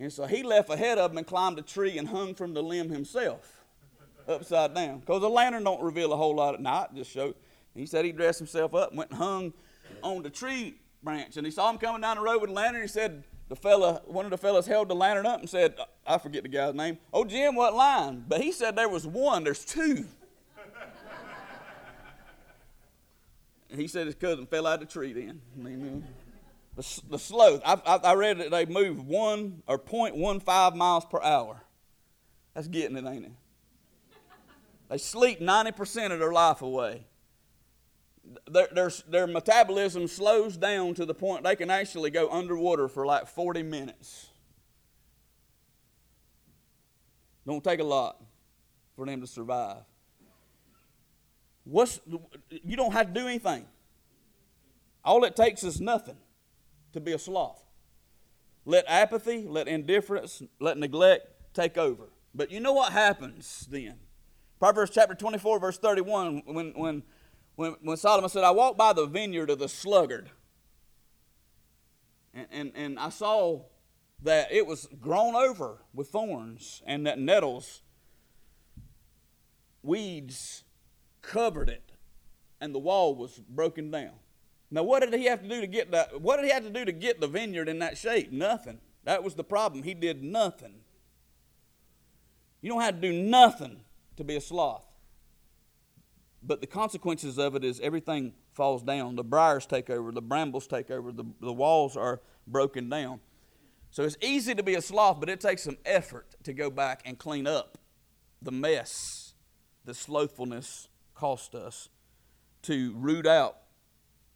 [0.00, 2.62] And so he left ahead of them and climbed a tree and hung from the
[2.62, 3.64] limb himself,
[4.28, 5.00] upside down.
[5.00, 7.34] Because a lantern don't reveal a whole lot at night, just show.
[7.74, 9.52] He said he dressed himself up and went and hung
[10.02, 11.36] on the tree branch.
[11.36, 12.82] And he saw him coming down the road with a lantern.
[12.82, 15.74] He said, the fella, one of the fellas held the lantern up and said,
[16.06, 16.98] I forget the guy's name.
[17.12, 18.24] Oh, Jim, what line?
[18.28, 20.04] But he said there was one, there's two.
[23.70, 25.40] and he said his cousin fell out of the tree then.
[26.78, 31.20] The, the sloth, I, I, I read that they move one or 0.15 miles per
[31.20, 31.60] hour.
[32.54, 33.32] That's getting it, ain't it?
[34.88, 37.08] They sleep 90% of their life away.
[38.48, 43.04] Their, their, their metabolism slows down to the point they can actually go underwater for
[43.04, 44.28] like 40 minutes.
[47.44, 48.22] Don't take a lot
[48.94, 49.82] for them to survive.
[51.64, 52.00] What's,
[52.50, 53.66] you don't have to do anything.
[55.04, 56.18] All it takes is nothing
[56.92, 57.62] to be a sloth.
[58.64, 62.04] Let apathy, let indifference, let neglect take over.
[62.34, 63.96] But you know what happens then?
[64.58, 67.02] Proverbs chapter 24, verse 31, when, when,
[67.56, 70.30] when, when Solomon said, I walked by the vineyard of the sluggard,
[72.34, 73.62] and, and, and I saw
[74.22, 77.82] that it was grown over with thorns, and that nettles,
[79.82, 80.64] weeds
[81.22, 81.92] covered it,
[82.60, 84.14] and the wall was broken down.
[84.70, 86.20] Now, what did he have to do to get that?
[86.20, 88.30] What did he have to do to get the vineyard in that shape?
[88.30, 88.80] Nothing.
[89.04, 89.82] That was the problem.
[89.82, 90.74] He did nothing.
[92.60, 93.80] You don't have to do nothing
[94.16, 94.84] to be a sloth.
[96.42, 99.16] But the consequences of it is everything falls down.
[99.16, 103.20] The briars take over, the brambles take over, the, the walls are broken down.
[103.90, 107.02] So it's easy to be a sloth, but it takes some effort to go back
[107.04, 107.78] and clean up
[108.42, 109.28] the mess
[109.88, 111.88] the slothfulness cost us,
[112.60, 113.56] to root out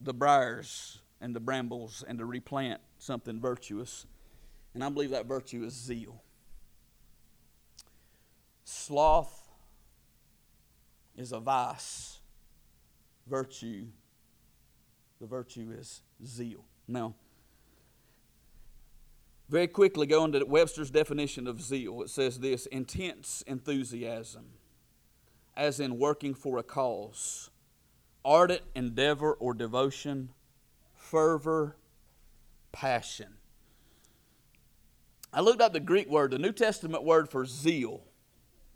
[0.03, 4.07] the briars and the brambles and to replant something virtuous.
[4.75, 6.23] And I believe that virtue is zeal.
[8.65, 9.51] Sloth
[11.17, 12.19] is a vice.
[13.29, 13.87] Virtue,
[15.21, 16.65] the virtue is zeal.
[16.89, 17.15] Now,
[19.49, 22.03] very quickly going to Webster's definition of zeal.
[22.03, 24.47] It says this intense enthusiasm,
[25.57, 27.51] as in working for a cause
[28.25, 30.31] ardent endeavor or devotion,
[30.95, 31.77] fervor,
[32.73, 33.35] passion.
[35.33, 38.03] I looked up the Greek word, the New Testament word for zeal.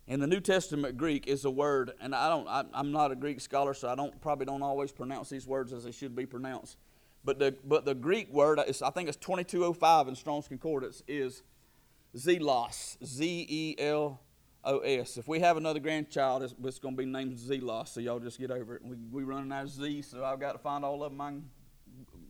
[0.07, 3.17] In the New Testament Greek is a word, and I don't, I, am not a
[3.17, 6.27] Greek scholar, so I don't probably don't always pronounce these words as they should be
[6.27, 6.79] pronounced.
[7.25, 11.43] But the, but the Greek word, is, I think it's 2205 in Strong's Concordance, is
[12.17, 14.21] zelos, Z E L
[14.67, 15.17] O S.
[15.17, 18.39] If we have another grandchild, it's, it's going to be named Zelos, so y'all just
[18.39, 18.83] get over it.
[18.85, 21.31] We we running out of Z, so I've got to find all of them I
[21.31, 21.45] can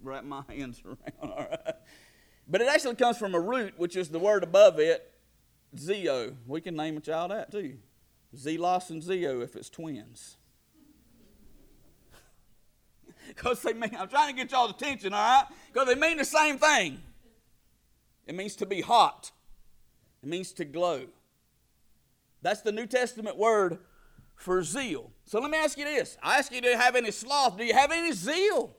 [0.03, 0.99] wrap my hands around.
[1.23, 1.75] All right.
[2.47, 5.11] But it actually comes from a root, which is the word above it,
[5.75, 6.37] Zeo.
[6.47, 7.79] We can name a child that too.
[8.37, 10.37] Zelos and Zeo if it's twins.
[13.29, 15.47] Because they mean, I'm trying to get y'all's attention, all right?
[15.73, 17.03] Because they mean the same thing.
[18.25, 19.33] It means to be hot,
[20.23, 21.07] it means to glow.
[22.43, 23.79] That's the New Testament word
[24.37, 25.11] for zeal.
[25.25, 27.57] So let me ask you this I ask you, do you have any sloth?
[27.57, 28.77] Do you have any zeal?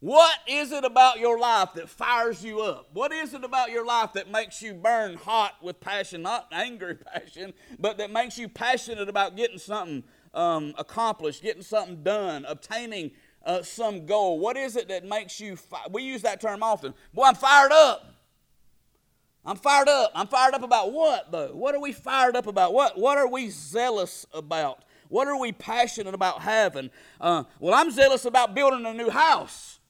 [0.00, 2.88] What is it about your life that fires you up?
[2.92, 6.96] What is it about your life that makes you burn hot with passion, not angry
[7.14, 10.02] passion, but that makes you passionate about getting something
[10.34, 13.12] um, accomplished, getting something done, obtaining
[13.44, 14.40] uh, some goal?
[14.40, 15.54] What is it that makes you?
[15.54, 16.94] Fi- we use that term often.
[17.14, 18.11] Boy, I'm fired up.
[19.44, 20.12] I'm fired up.
[20.14, 21.48] I'm fired up about what though?
[21.48, 22.72] What are we fired up about?
[22.72, 24.84] What What are we zealous about?
[25.08, 26.90] What are we passionate about having?
[27.20, 29.80] Uh, well, I'm zealous about building a new house.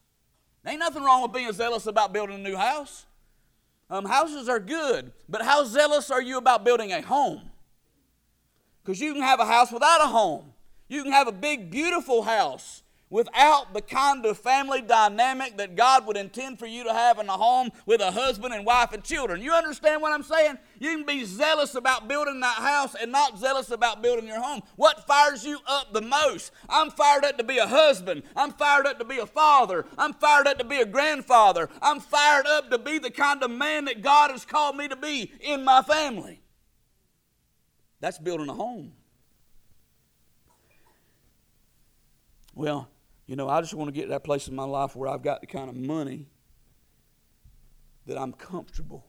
[0.67, 3.07] Ain't nothing wrong with being zealous about building a new house.
[3.91, 7.51] Um, houses are good, but how zealous are you about building a home?
[8.83, 10.55] Because you can have a house without a home.
[10.89, 12.82] You can have a big, beautiful house
[13.13, 17.29] without the kind of family dynamic that God would intend for you to have in
[17.29, 19.43] a home with a husband and wife and children.
[19.43, 20.57] You understand what I'm saying?
[20.81, 24.63] You can be zealous about building that house and not zealous about building your home.
[24.77, 26.53] What fires you up the most?
[26.71, 28.23] I'm fired up to be a husband.
[28.35, 29.85] I'm fired up to be a father.
[29.99, 31.69] I'm fired up to be a grandfather.
[31.83, 34.97] I'm fired up to be the kind of man that God has called me to
[34.97, 36.41] be in my family.
[38.01, 38.93] That's building a home.
[42.55, 42.89] Well,
[43.27, 45.23] you know, I just want to get to that place in my life where I've
[45.23, 46.27] got the kind of money
[48.07, 49.05] that I'm comfortable.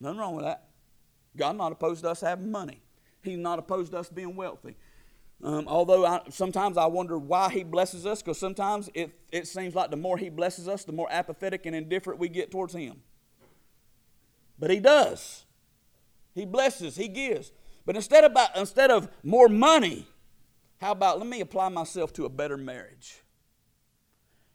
[0.00, 0.68] Nothing wrong with that.
[1.36, 2.82] God not opposed to us having money.
[3.22, 4.76] He's not opposed to us being wealthy.
[5.42, 9.74] Um, although I, sometimes I wonder why He blesses us, because sometimes it, it seems
[9.74, 13.02] like the more He blesses us, the more apathetic and indifferent we get towards Him.
[14.58, 15.44] But He does.
[16.34, 17.52] He blesses, He gives.
[17.86, 20.06] But instead of, instead of more money,
[20.80, 23.22] how about let me apply myself to a better marriage?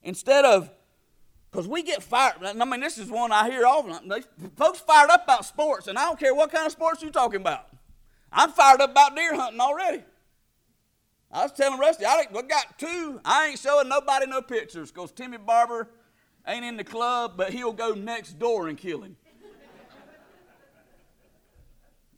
[0.04, 0.70] Instead of,
[1.50, 2.44] because we get fired.
[2.44, 4.12] I mean, this is one I hear often.
[4.56, 7.42] Folks fired up about sports, and I don't care what kind of sports you're talking
[7.42, 7.68] about.
[8.32, 10.04] I'm fired up about deer hunting already.
[11.32, 13.20] I was telling Rusty, I got two.
[13.24, 15.90] I ain't showing nobody no pictures because Timmy Barber
[16.48, 19.16] ain't in the club, but he'll go next door and kill him.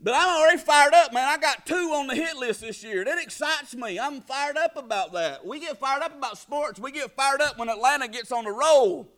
[0.06, 1.28] But I'm already fired up, man.
[1.28, 3.04] I got two on the hit list this year.
[3.04, 3.98] That excites me.
[3.98, 5.44] I'm fired up about that.
[5.44, 6.80] We get fired up about sports.
[6.80, 9.12] We get fired up when Atlanta gets on the roll.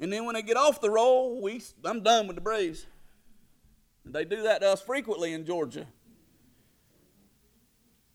[0.00, 2.86] And then when they get off the roll, we, I'm done with the Braves.
[4.06, 5.86] They do that to us frequently in Georgia.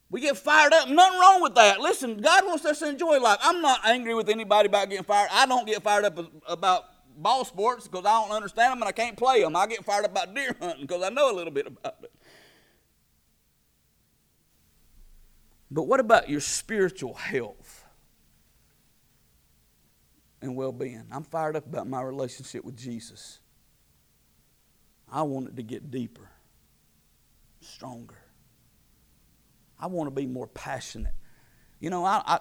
[0.10, 0.90] We get fired up.
[0.90, 1.80] Nothing wrong with that.
[1.80, 3.38] Listen, God wants us to enjoy life.
[3.44, 5.30] I'm not angry with anybody about getting fired.
[5.32, 6.86] I don't get fired up about
[7.18, 9.56] ball sports because I don't understand them and I can't play them.
[9.56, 12.12] I get fired up about deer hunting because I know a little bit about it.
[15.72, 17.86] But what about your spiritual health
[20.42, 21.06] and well being?
[21.12, 23.40] I'm fired up about my relationship with Jesus.
[25.12, 26.30] I want it to get deeper,
[27.62, 28.18] stronger.
[29.80, 31.14] I want to be more passionate.
[31.80, 32.40] You know, I, I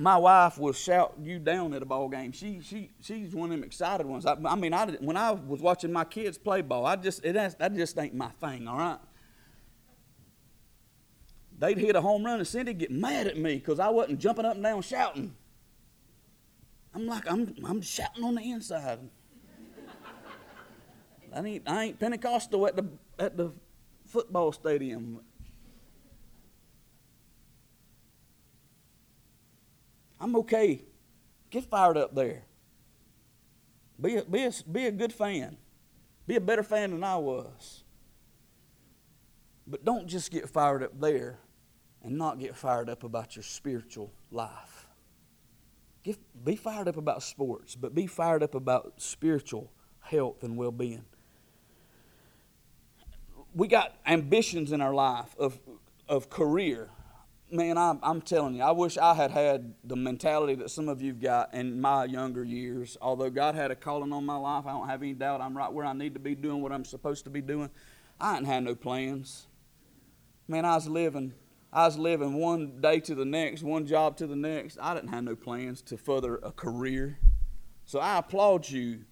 [0.00, 2.32] my wife will shout you down at a ball game.
[2.32, 4.24] She she she's one of them excited ones.
[4.24, 7.34] I, I mean, I when I was watching my kids play ball, I just it
[7.34, 8.66] that just ain't my thing.
[8.66, 8.98] All right.
[11.58, 14.46] They'd hit a home run and Cindy get mad at me because I wasn't jumping
[14.46, 15.34] up and down shouting.
[16.94, 19.00] I'm like I'm I'm shouting on the inside.
[21.34, 23.52] I ain't I ain't Pentecostal at the at the
[24.06, 25.20] football stadium.
[30.20, 30.82] I'm okay.
[31.50, 32.44] Get fired up there.
[34.00, 35.56] Be a, be a, be a good fan.
[36.26, 37.84] Be a better fan than I was.
[39.66, 41.38] But don't just get fired up there
[42.02, 44.86] and not get fired up about your spiritual life.
[46.02, 50.72] Get, be fired up about sports, but be fired up about spiritual health and well
[50.72, 51.04] being.
[53.54, 55.58] We got ambitions in our life of,
[56.08, 56.90] of career,
[57.52, 61.02] man, I'm, I'm telling you, I wish I had had the mentality that some of
[61.02, 62.96] you've got in my younger years.
[63.00, 65.72] Although God had a calling on my life, I don't have any doubt I'm right
[65.72, 67.70] where I need to be doing what I'm supposed to be doing.
[68.20, 69.46] I ain't had no plans.
[70.46, 71.34] Man, I was living,
[71.72, 74.78] I was living one day to the next, one job to the next.
[74.80, 77.18] I didn't have no plans to further a career.
[77.84, 79.04] So I applaud you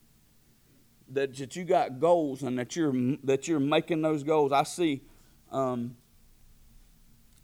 [1.11, 4.53] that, that you got goals and that you're that you're making those goals.
[4.53, 5.03] I see,
[5.51, 5.97] um,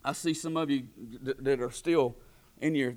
[0.05, 0.87] I see some of you
[1.23, 2.17] that are still
[2.61, 2.95] in your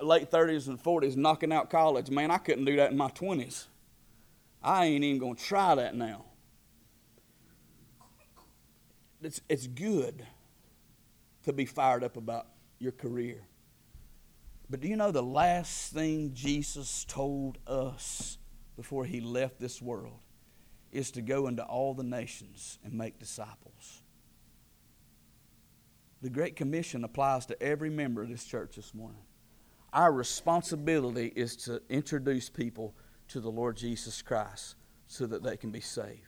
[0.00, 2.10] late 30s and 40s knocking out college.
[2.10, 3.66] Man, I couldn't do that in my 20s.
[4.62, 6.24] I ain't even going to try that now.
[9.22, 10.24] It's, it's good
[11.44, 12.46] to be fired up about
[12.78, 13.42] your career.
[14.68, 18.38] But do you know the last thing Jesus told us
[18.76, 20.18] before he left this world
[20.92, 24.02] is to go into all the nations and make disciples?
[26.22, 29.22] The Great Commission applies to every member of this church this morning.
[29.92, 32.94] Our responsibility is to introduce people
[33.28, 36.20] to the Lord Jesus Christ so that they can be saved.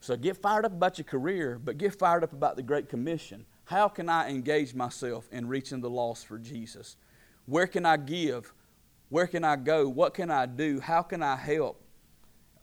[0.00, 3.46] So get fired up about your career, but get fired up about the Great Commission.
[3.64, 6.96] How can I engage myself in reaching the lost for Jesus?
[7.46, 8.52] Where can I give?
[9.08, 9.88] Where can I go?
[9.88, 10.80] What can I do?
[10.80, 11.82] How can I help?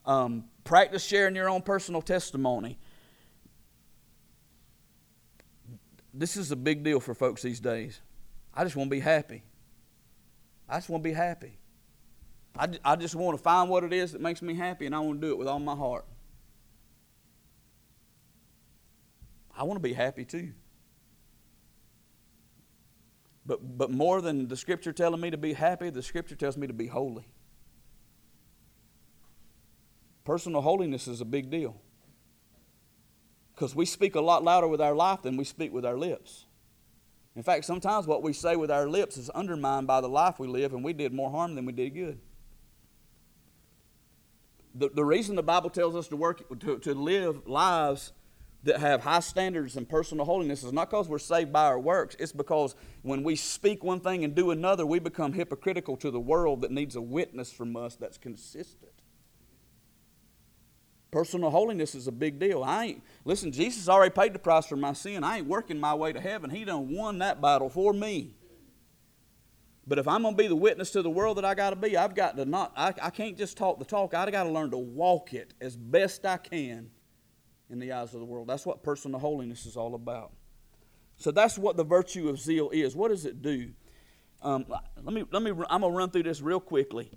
[0.05, 2.77] Um, practice sharing your own personal testimony.
[6.13, 8.01] This is a big deal for folks these days.
[8.53, 9.43] I just want to be happy.
[10.67, 11.57] I just want to be happy.
[12.57, 14.99] I, I just want to find what it is that makes me happy, and I
[14.99, 16.05] want to do it with all my heart.
[19.57, 20.51] I want to be happy too.
[23.45, 26.67] But, but more than the scripture telling me to be happy, the scripture tells me
[26.67, 27.25] to be holy.
[30.23, 31.81] Personal holiness is a big deal.
[33.61, 36.47] Because we speak a lot louder with our life than we speak with our lips.
[37.35, 40.47] In fact, sometimes what we say with our lips is undermined by the life we
[40.47, 42.19] live, and we did more harm than we did good.
[44.73, 48.13] The, the reason the Bible tells us to work to, to live lives
[48.63, 52.15] that have high standards and personal holiness is not because we're saved by our works.
[52.17, 56.19] It's because when we speak one thing and do another, we become hypocritical to the
[56.19, 59.00] world that needs a witness from us that's consistent.
[61.11, 62.63] Personal holiness is a big deal.
[62.63, 65.23] I ain't listen, Jesus already paid the price for my sin.
[65.23, 66.49] I ain't working my way to heaven.
[66.49, 68.33] He done won that battle for me.
[69.85, 72.15] But if I'm gonna be the witness to the world that I gotta be, I've
[72.15, 75.33] got to not I, I can't just talk the talk, I gotta learn to walk
[75.33, 76.89] it as best I can
[77.69, 78.47] in the eyes of the world.
[78.47, 80.31] That's what personal holiness is all about.
[81.17, 82.95] So that's what the virtue of zeal is.
[82.95, 83.71] What does it do?
[84.41, 84.65] Um,
[85.03, 87.11] let me, let me, I'm to run through this real quickly.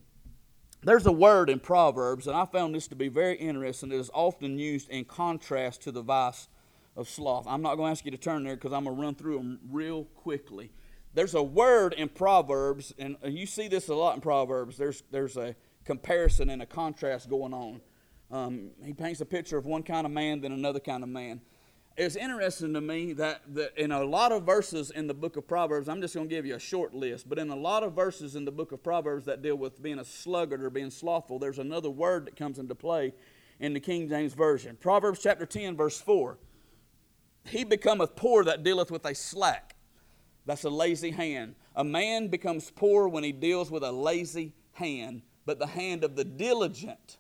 [0.85, 3.91] There's a word in Proverbs, and I found this to be very interesting.
[3.91, 6.49] It is often used in contrast to the vice
[6.95, 7.47] of sloth.
[7.49, 9.39] I'm not going to ask you to turn there because I'm going to run through
[9.39, 10.71] them real quickly.
[11.15, 14.77] There's a word in Proverbs, and you see this a lot in Proverbs.
[14.77, 15.57] There's, there's a
[15.87, 17.81] comparison and a contrast going on.
[18.31, 21.41] Um, he paints a picture of one kind of man, then another kind of man.
[21.97, 23.43] It's interesting to me that,
[23.77, 26.45] in a lot of verses in the book of Proverbs, I'm just going to give
[26.45, 29.27] you a short list, but in a lot of verses in the book of Proverbs
[29.27, 32.75] that deal with being a sluggard or being slothful, there's another word that comes into
[32.75, 33.15] play
[33.61, 34.77] in the King James Version.
[34.81, 36.37] Proverbs chapter 10, verse 4.
[37.45, 39.77] He becometh poor that dealeth with a slack.
[40.47, 41.55] That's a lazy hand.
[41.77, 46.17] A man becomes poor when he deals with a lazy hand, but the hand of
[46.17, 47.19] the diligent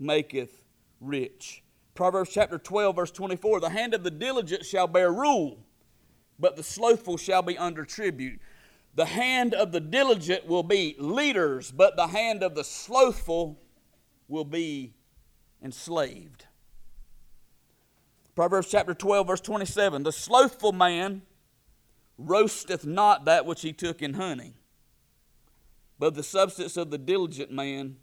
[0.00, 0.64] maketh
[1.00, 1.62] rich.
[2.00, 5.58] Proverbs chapter 12, verse 24 The hand of the diligent shall bear rule,
[6.38, 8.40] but the slothful shall be under tribute.
[8.94, 13.60] The hand of the diligent will be leaders, but the hand of the slothful
[14.28, 14.94] will be
[15.62, 16.46] enslaved.
[18.34, 21.20] Proverbs chapter 12, verse 27 The slothful man
[22.16, 24.54] roasteth not that which he took in honey,
[25.98, 27.96] but the substance of the diligent man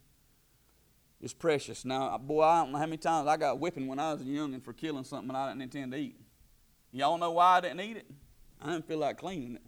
[1.22, 1.84] is precious.
[1.84, 4.54] Now, boy, I don't know how many times I got whipping when I was young
[4.54, 6.20] and for killing something I didn't intend to eat.
[6.92, 8.08] Y'all know why I didn't eat it?
[8.62, 9.62] I didn't feel like cleaning it.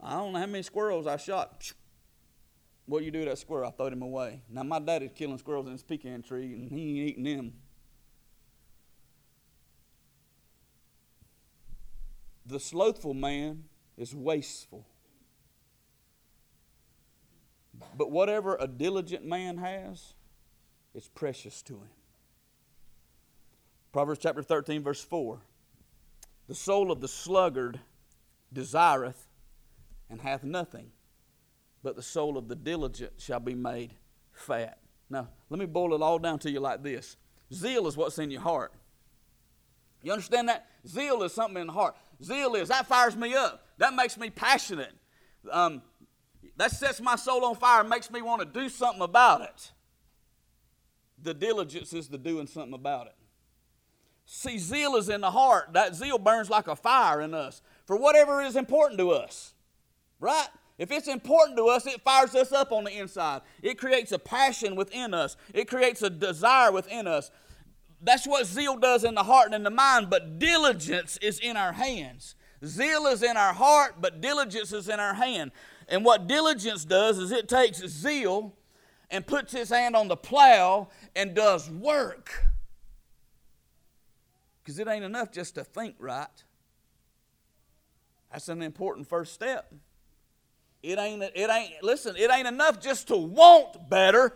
[0.00, 1.72] I don't know how many squirrels I shot.
[2.86, 3.68] What you do to that squirrel?
[3.68, 4.42] I throwed him away.
[4.48, 7.52] Now, my daddy's killing squirrels in his pecan tree, and he ain't eating them.
[12.46, 13.64] The slothful man
[13.96, 14.86] is wasteful.
[17.96, 20.14] But whatever a diligent man has,
[20.94, 21.88] it's precious to him.
[23.92, 25.40] Proverbs chapter 13, verse 4
[26.46, 27.80] The soul of the sluggard
[28.52, 29.26] desireth
[30.08, 30.90] and hath nothing,
[31.82, 33.94] but the soul of the diligent shall be made
[34.32, 34.78] fat.
[35.08, 37.16] Now, let me boil it all down to you like this
[37.52, 38.72] Zeal is what's in your heart.
[40.02, 40.66] You understand that?
[40.86, 41.94] Zeal is something in the heart.
[42.22, 43.66] Zeal is, that fires me up.
[43.78, 44.92] That makes me passionate.
[45.50, 45.82] Um,
[46.60, 49.72] that sets my soul on fire and makes me want to do something about it.
[51.22, 53.14] The diligence is the doing something about it.
[54.26, 55.72] See, zeal is in the heart.
[55.72, 59.54] That zeal burns like a fire in us for whatever is important to us.
[60.20, 60.48] Right?
[60.76, 63.40] If it's important to us, it fires us up on the inside.
[63.62, 67.30] It creates a passion within us, it creates a desire within us.
[68.02, 71.56] That's what zeal does in the heart and in the mind, but diligence is in
[71.56, 72.34] our hands.
[72.64, 75.52] Zeal is in our heart, but diligence is in our hand.
[75.90, 78.54] And what diligence does is it takes zeal
[79.10, 82.44] and puts his hand on the plow and does work.
[84.62, 86.28] Because it ain't enough just to think right.
[88.30, 89.74] That's an important first step.
[90.80, 94.32] It ain't, it ain't, listen, it ain't enough just to want better.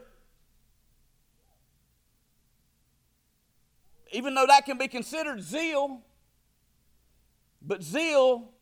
[4.11, 6.03] Even though that can be considered zeal,
[7.63, 8.54] but zeal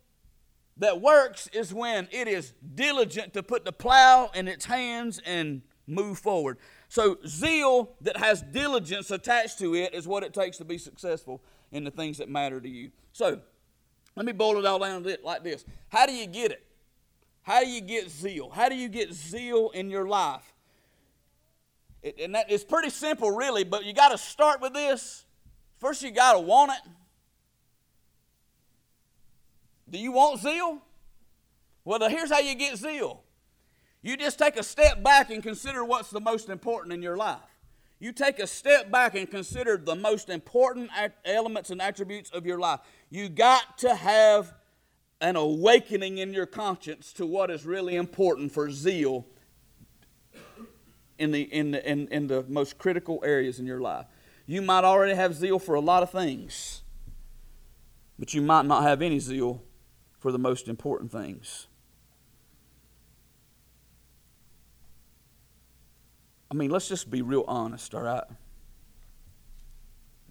[0.83, 5.63] that works is when it is diligent to put the plow in its hands and
[5.87, 6.59] move forward.
[6.89, 11.41] So, zeal that has diligence attached to it is what it takes to be successful
[11.71, 12.91] in the things that matter to you.
[13.13, 13.41] So,
[14.17, 16.67] let me boil it all down like this How do you get it?
[17.43, 18.51] How do you get zeal?
[18.51, 20.53] How do you get zeal in your life?
[22.03, 25.27] It, and that, it's pretty simple, really, but you got to start with this.
[25.79, 26.91] First, you got to want it.
[29.93, 30.81] Do you want zeal?
[31.85, 33.23] Well, here's how you get zeal
[34.05, 37.39] you just take a step back and consider what's the most important in your life.
[38.01, 40.91] You take a step back and consider the most important
[41.25, 42.81] elements and attributes of your life.
[43.11, 44.55] You got to have
[45.21, 49.25] an awakening in your conscience to what is really important for zeal
[51.17, 54.07] in the, in the, in, in the most critical areas in your life.
[54.47, 56.83] You might already have zeal for a lot of things,
[58.19, 59.63] but you might not have any zeal
[60.23, 61.67] for the most important things.
[66.49, 68.23] I mean, let's just be real honest, all right?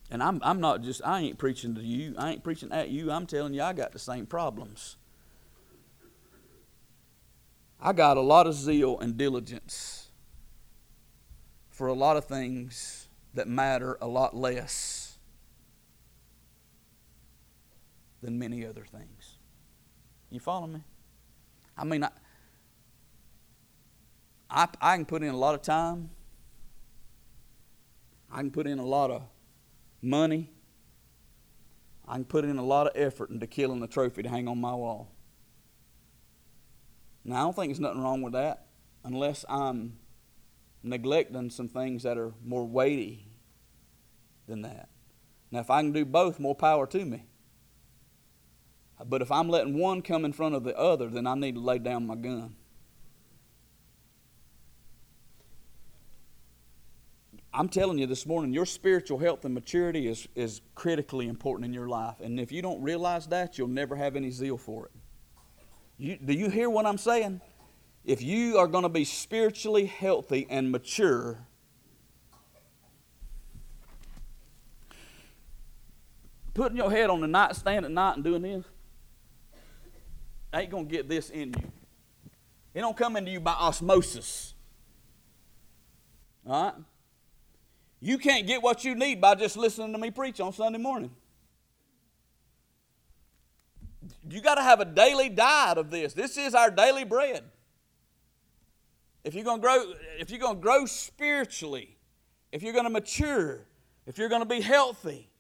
[0.10, 2.16] And I'm, I'm not just, I ain't preaching to you.
[2.18, 3.12] I ain't preaching at you.
[3.12, 4.96] I'm telling you, I got the same problems.
[7.78, 10.08] I got a lot of zeal and diligence
[11.70, 15.18] for a lot of things that matter a lot less
[18.22, 19.21] than many other things.
[20.32, 20.82] You follow me?
[21.78, 22.10] I mean, I,
[24.50, 26.10] I, I can put in a lot of time.
[28.32, 29.24] I can put in a lot of
[30.02, 30.50] money.
[32.08, 34.60] I can put in a lot of effort into killing the trophy to hang on
[34.60, 35.12] my wall.
[37.26, 38.68] Now, I don't think there's nothing wrong with that
[39.04, 39.98] unless I'm
[40.82, 43.28] neglecting some things that are more weighty
[44.48, 44.90] than that.
[45.52, 47.26] Now, if I can do both, more power to me.
[49.06, 51.62] But if I'm letting one come in front of the other, then I need to
[51.62, 52.56] lay down my gun.
[57.54, 61.74] I'm telling you this morning, your spiritual health and maturity is, is critically important in
[61.74, 62.16] your life.
[62.22, 64.91] And if you don't realize that, you'll never have any zeal for it.
[65.97, 67.41] You, do you hear what I'm saying?
[68.06, 71.45] If you are going to be spiritually healthy and mature,
[76.54, 78.66] putting your head on the nightstand at night and doing this
[80.54, 81.72] ain't going to get this in you.
[82.74, 84.54] It don't come into you by osmosis.
[86.47, 86.74] All right?
[87.99, 91.12] You can't get what you need by just listening to me preach on Sunday morning.
[94.30, 96.14] You got to have a daily diet of this.
[96.14, 97.43] This is our daily bread.
[99.24, 101.95] If you're going to grow, if you're going to grow spiritually,
[102.52, 103.66] if you're going to mature,
[104.08, 105.31] if you're going to be healthy,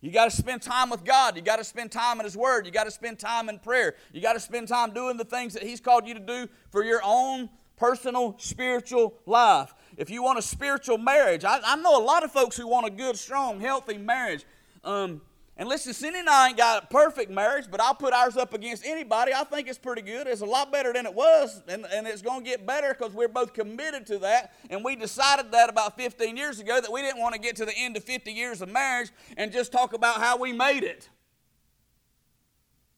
[0.00, 1.36] you got to spend time with God.
[1.36, 2.64] You got to spend time in His Word.
[2.64, 3.94] You got to spend time in prayer.
[4.12, 6.82] You got to spend time doing the things that He's called you to do for
[6.82, 9.74] your own personal spiritual life.
[9.96, 12.86] If you want a spiritual marriage, I, I know a lot of folks who want
[12.86, 14.44] a good, strong, healthy marriage.
[14.84, 15.20] Um,
[15.60, 18.54] and listen, Cindy and I ain't got a perfect marriage, but I'll put ours up
[18.54, 19.34] against anybody.
[19.34, 20.26] I think it's pretty good.
[20.26, 23.12] It's a lot better than it was, and, and it's going to get better because
[23.12, 24.54] we're both committed to that.
[24.70, 27.66] And we decided that about 15 years ago that we didn't want to get to
[27.66, 31.10] the end of 50 years of marriage and just talk about how we made it.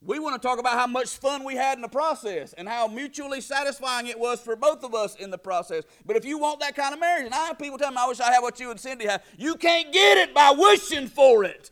[0.00, 2.86] We want to talk about how much fun we had in the process and how
[2.86, 5.82] mutually satisfying it was for both of us in the process.
[6.06, 8.06] But if you want that kind of marriage, and I have people tell me, I
[8.06, 11.42] wish I had what you and Cindy have, you can't get it by wishing for
[11.42, 11.71] it.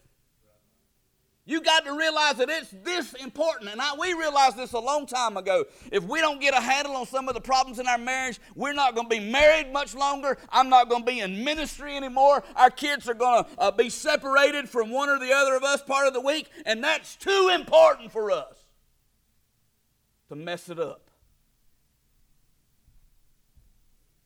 [1.51, 3.73] You got to realize that it's this important.
[3.73, 5.65] And I, we realized this a long time ago.
[5.91, 8.73] If we don't get a handle on some of the problems in our marriage, we're
[8.73, 10.39] not going to be married much longer.
[10.51, 12.45] I'm not going to be in ministry anymore.
[12.55, 15.83] Our kids are going to uh, be separated from one or the other of us
[15.83, 16.49] part of the week.
[16.67, 18.57] And that's too important for us
[20.29, 21.11] to mess it up.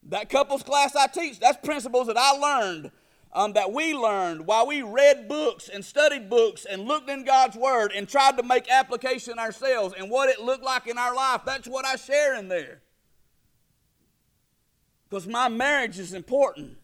[0.02, 2.90] That couples class I teach, that's principles that I learned
[3.34, 7.56] um, that we learned while we read books and studied books and looked in God's
[7.56, 11.42] Word and tried to make application ourselves and what it looked like in our life.
[11.44, 12.80] That's what I share in there.
[15.08, 16.76] Because my marriage is important,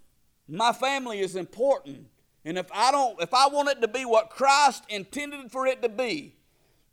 [0.48, 2.06] my family is important.
[2.44, 5.82] And if I don't, if I want it to be what Christ intended for it
[5.82, 6.36] to be,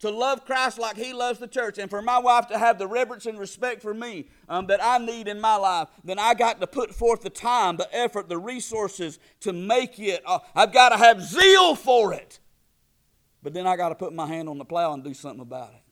[0.00, 2.86] to love Christ like He loves the church, and for my wife to have the
[2.86, 6.60] reverence and respect for me um, that I need in my life, then I got
[6.60, 10.22] to put forth the time, the effort, the resources to make it.
[10.24, 12.38] Uh, I've got to have zeal for it.
[13.42, 15.70] But then I got to put my hand on the plow and do something about
[15.70, 15.82] it.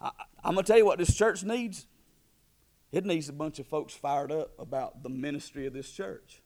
[0.00, 0.10] I,
[0.44, 1.86] I'm going to tell you what this church needs.
[2.92, 6.40] It needs a bunch of folks fired up about the ministry of this church.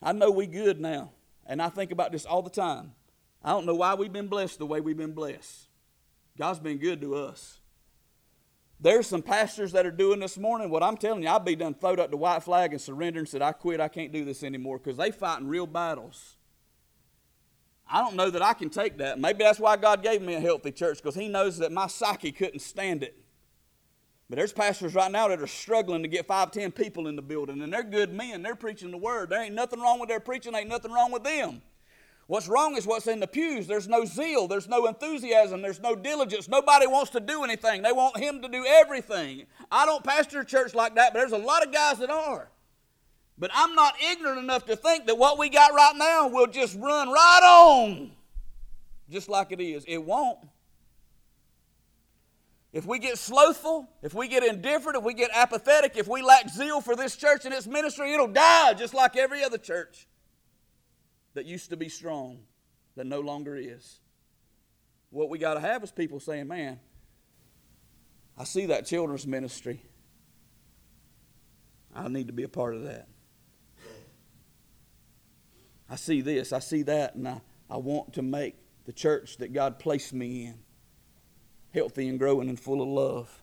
[0.00, 1.12] I know we good now.
[1.48, 2.92] And I think about this all the time.
[3.42, 5.68] I don't know why we've been blessed the way we've been blessed.
[6.36, 7.60] God's been good to us.
[8.78, 10.68] There's some pastors that are doing this morning.
[10.68, 13.28] What I'm telling you, I'd be done throwed up the white flag and surrender and
[13.28, 16.36] said, I quit, I can't do this anymore because they fighting real battles.
[17.88, 19.18] I don't know that I can take that.
[19.18, 22.32] Maybe that's why God gave me a healthy church because He knows that my psyche
[22.32, 23.16] couldn't stand it.
[24.28, 27.22] But there's pastors right now that are struggling to get five, ten people in the
[27.22, 28.42] building, and they're good men.
[28.42, 29.30] They're preaching the word.
[29.30, 31.62] There ain't nothing wrong with their preaching, ain't nothing wrong with them.
[32.26, 33.68] What's wrong is what's in the pews.
[33.68, 36.48] There's no zeal, there's no enthusiasm, there's no diligence.
[36.48, 37.82] Nobody wants to do anything.
[37.82, 39.46] They want him to do everything.
[39.70, 42.50] I don't pastor a church like that, but there's a lot of guys that are.
[43.38, 46.76] But I'm not ignorant enough to think that what we got right now will just
[46.76, 48.10] run right on
[49.10, 49.84] just like it is.
[49.86, 50.38] It won't.
[52.76, 56.50] If we get slothful, if we get indifferent, if we get apathetic, if we lack
[56.50, 60.06] zeal for this church and its ministry, it'll die just like every other church
[61.32, 62.40] that used to be strong,
[62.94, 64.00] that no longer is.
[65.08, 66.78] What we got to have is people saying, man,
[68.36, 69.80] I see that children's ministry.
[71.94, 73.08] I need to be a part of that.
[75.88, 79.54] I see this, I see that, and I, I want to make the church that
[79.54, 80.65] God placed me in
[81.72, 83.42] healthy and growing and full of love.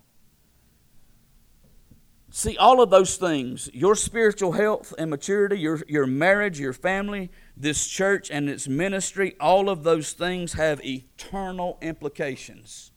[2.36, 7.30] See, all of those things your spiritual health and maturity, your, your marriage, your family,
[7.56, 12.92] this church and its ministry all of those things have eternal implications.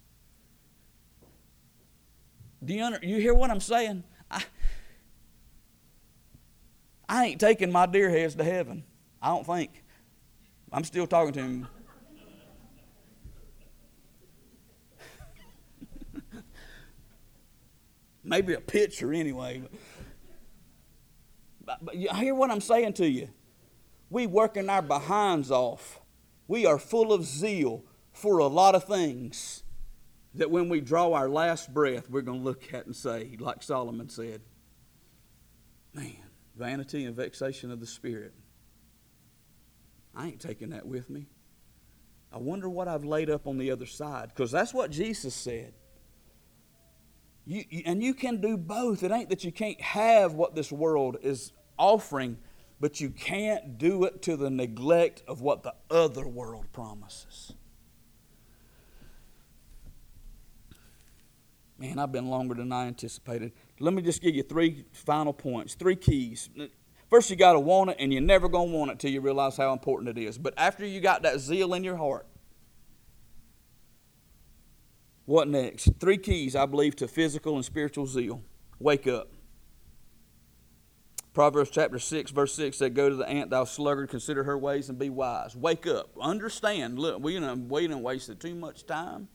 [2.64, 4.04] Do you, under, you hear what I'm saying?
[4.30, 4.42] I,
[7.08, 8.84] I ain't taking my deer heads to heaven.
[9.20, 9.84] I don't think.
[10.72, 11.68] I'm still talking to him
[18.26, 19.62] maybe a picture anyway.
[21.64, 23.28] But, but you hear what I'm saying to you?
[24.10, 26.00] We working our behinds off.
[26.48, 29.62] We are full of zeal for a lot of things
[30.34, 33.62] that when we draw our last breath, we're going to look at and say, like
[33.62, 34.42] Solomon said,
[35.92, 36.16] man,
[36.56, 38.34] vanity and vexation of the spirit.
[40.14, 41.26] I ain't taking that with me.
[42.32, 45.72] I wonder what I've laid up on the other side, because that's what Jesus said.
[47.46, 49.04] You, and you can do both.
[49.04, 52.38] It ain't that you can't have what this world is offering,
[52.80, 57.52] but you can't do it to the neglect of what the other world promises.
[61.78, 63.52] Man, I've been longer than I anticipated.
[63.78, 66.48] Let me just give you three final points, three keys.
[67.10, 69.20] First, you got to want it, and you're never going to want it till you
[69.20, 70.38] realize how important it is.
[70.38, 72.26] But after you got that zeal in your heart,
[75.26, 75.90] what next?
[76.00, 78.42] Three keys, I believe, to physical and spiritual zeal.
[78.78, 79.32] Wake up.
[81.34, 84.88] Proverbs chapter 6, verse 6 said, Go to the ant, thou sluggard, consider her ways
[84.88, 85.54] and be wise.
[85.54, 86.08] Wake up.
[86.18, 86.98] Understand.
[86.98, 89.28] Look, we done waited and wasted too much time.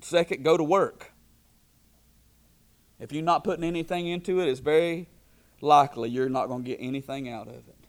[0.00, 1.12] Second, go to work.
[2.98, 5.08] If you're not putting anything into it, it's very
[5.60, 7.79] likely you're not going to get anything out of it.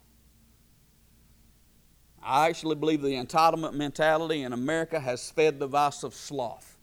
[2.24, 6.78] I actually believe the entitlement mentality in America has fed the vice of sloth.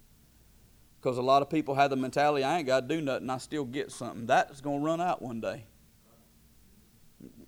[1.01, 3.39] Because a lot of people have the mentality, I ain't got to do nothing, I
[3.39, 4.26] still get something.
[4.26, 5.64] That's going to run out one day.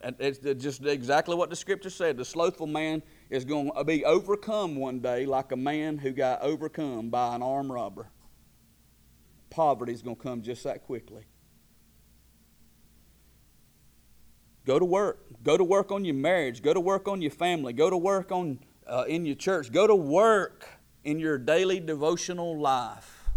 [0.02, 2.16] It's just exactly what the scripture said.
[2.16, 6.40] The slothful man is going to be overcome one day like a man who got
[6.42, 8.08] overcome by an armed robber.
[9.50, 11.24] Poverty is going to come just that quickly.
[14.70, 15.26] Go to work.
[15.42, 16.62] Go to work on your marriage.
[16.62, 17.72] Go to work on your family.
[17.72, 19.72] Go to work on uh, in your church.
[19.72, 20.64] Go to work
[21.02, 23.28] in your daily devotional life.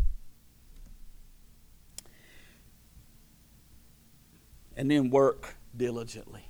[4.77, 6.47] And then work diligently.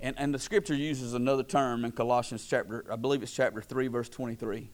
[0.00, 3.86] And, and the scripture uses another term in Colossians chapter, I believe it's chapter 3,
[3.86, 4.68] verse 23.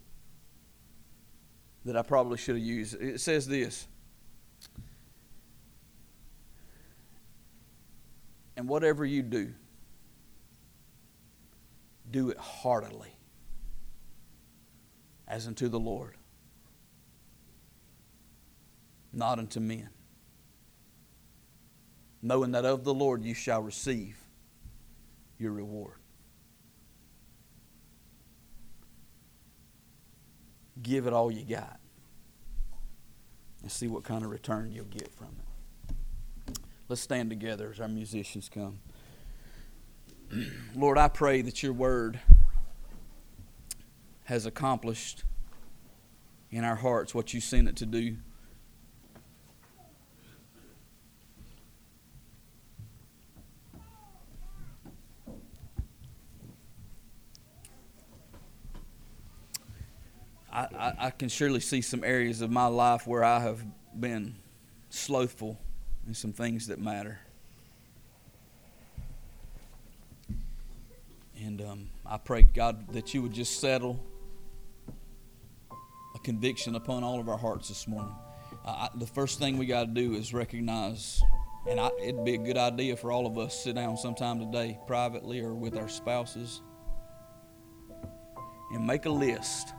[1.84, 2.94] that I probably should have used.
[2.98, 3.88] It says this.
[8.57, 9.52] And whatever you do,
[12.11, 13.16] do it heartily,
[15.26, 16.16] as unto the Lord,
[19.12, 19.88] not unto men,
[22.22, 24.16] knowing that of the Lord you shall receive
[25.38, 25.96] your reward.
[30.82, 31.80] Give it all you got
[33.62, 35.53] and see what kind of return you'll get from it.
[36.87, 38.78] Let's stand together as our musicians come.
[40.74, 42.20] Lord, I pray that your word
[44.24, 45.24] has accomplished
[46.51, 48.16] in our hearts what you sent it to do.
[60.53, 63.64] I, I, can surely see some areas of my life where I have
[63.99, 64.37] been
[64.89, 65.59] slothful
[66.07, 67.18] in some things that matter.
[71.42, 74.02] And um, I pray, God, that you would just settle
[76.14, 78.14] a conviction upon all of our hearts this morning.
[78.64, 81.22] Uh, I, the first thing we got to do is recognize,
[81.68, 84.38] and I, it'd be a good idea for all of us to sit down sometime
[84.38, 86.62] today, privately or with our spouses,
[88.72, 89.74] and make a list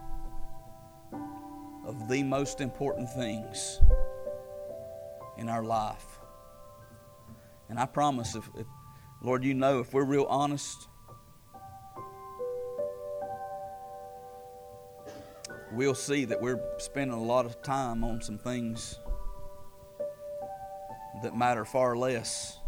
[1.85, 3.79] of the most important things
[5.37, 6.14] in our life.
[7.69, 8.67] And I promise, if, if,
[9.21, 10.87] Lord, you know, if we're real honest,
[15.71, 18.99] we'll see that we're spending a lot of time on some things
[21.23, 22.59] that matter far less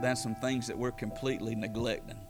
[0.00, 2.20] than some things that we're completely neglecting.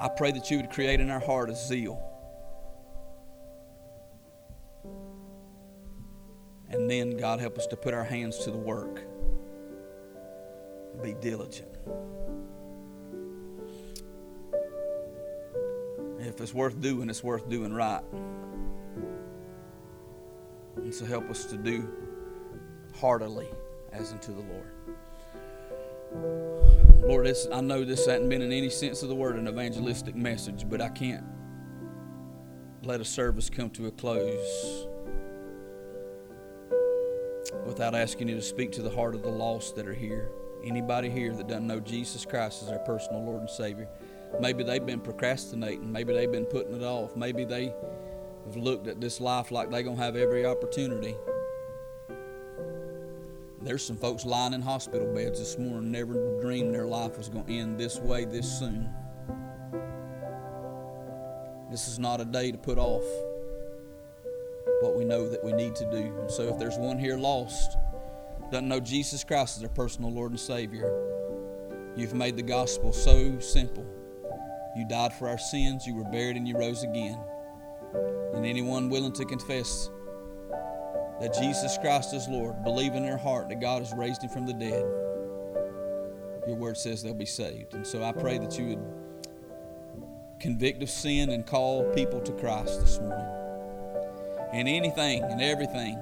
[0.00, 2.09] I pray that you would create in our heart a zeal.
[6.90, 9.02] And then, God, help us to put our hands to the work.
[11.00, 11.68] Be diligent.
[16.18, 18.02] If it's worth doing, it's worth doing right.
[20.78, 21.88] And so help us to do
[22.98, 23.46] heartily
[23.92, 24.72] as unto the Lord.
[27.04, 30.16] Lord, this, I know this hasn't been in any sense of the word an evangelistic
[30.16, 31.24] message, but I can't
[32.82, 34.88] let a service come to a close
[37.80, 40.28] without asking you to speak to the heart of the lost that are here.
[40.62, 43.88] Anybody here that doesn't know Jesus Christ as their personal Lord and Savior.
[44.38, 45.90] Maybe they've been procrastinating.
[45.90, 47.16] Maybe they've been putting it off.
[47.16, 47.72] Maybe they
[48.44, 51.16] have looked at this life like they're going to have every opportunity.
[53.62, 57.46] There's some folks lying in hospital beds this morning, never dreamed their life was going
[57.46, 58.90] to end this way this soon.
[61.70, 63.04] This is not a day to put off
[64.80, 66.18] what we know that we need to do.
[66.20, 67.76] And so if there's one here lost,
[68.50, 70.90] doesn't know Jesus Christ as their personal Lord and Savior,
[71.96, 73.86] you've made the gospel so simple.
[74.76, 77.18] You died for our sins, you were buried, and you rose again.
[78.34, 79.90] And anyone willing to confess
[81.20, 84.46] that Jesus Christ is Lord, believe in their heart that God has raised him from
[84.46, 84.84] the dead,
[86.46, 87.74] your word says they'll be saved.
[87.74, 88.82] And so I pray that you would
[90.40, 93.39] convict of sin and call people to Christ this morning.
[94.52, 95.98] And anything and everything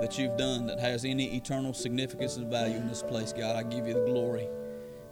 [0.00, 3.62] that you've done that has any eternal significance and value in this place, God, I
[3.62, 4.48] give you the glory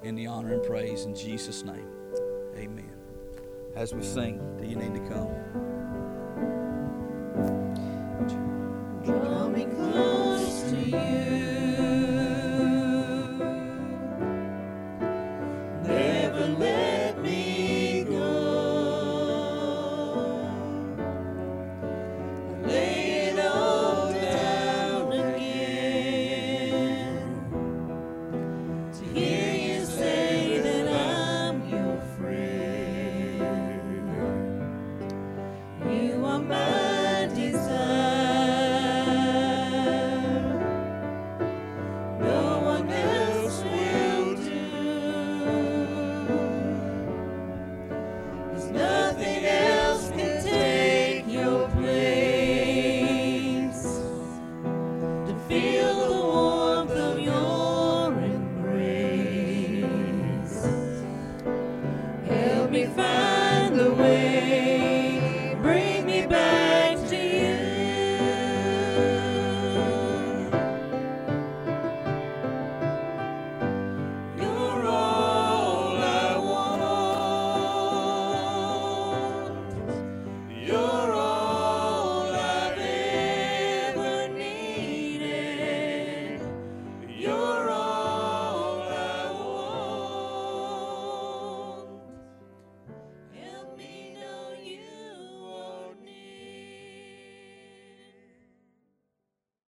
[0.02, 1.88] and the honor and praise in Jesus' name.
[2.56, 2.92] Amen.
[3.76, 5.30] As we sing, do you need to come?
[10.90, 11.69] feel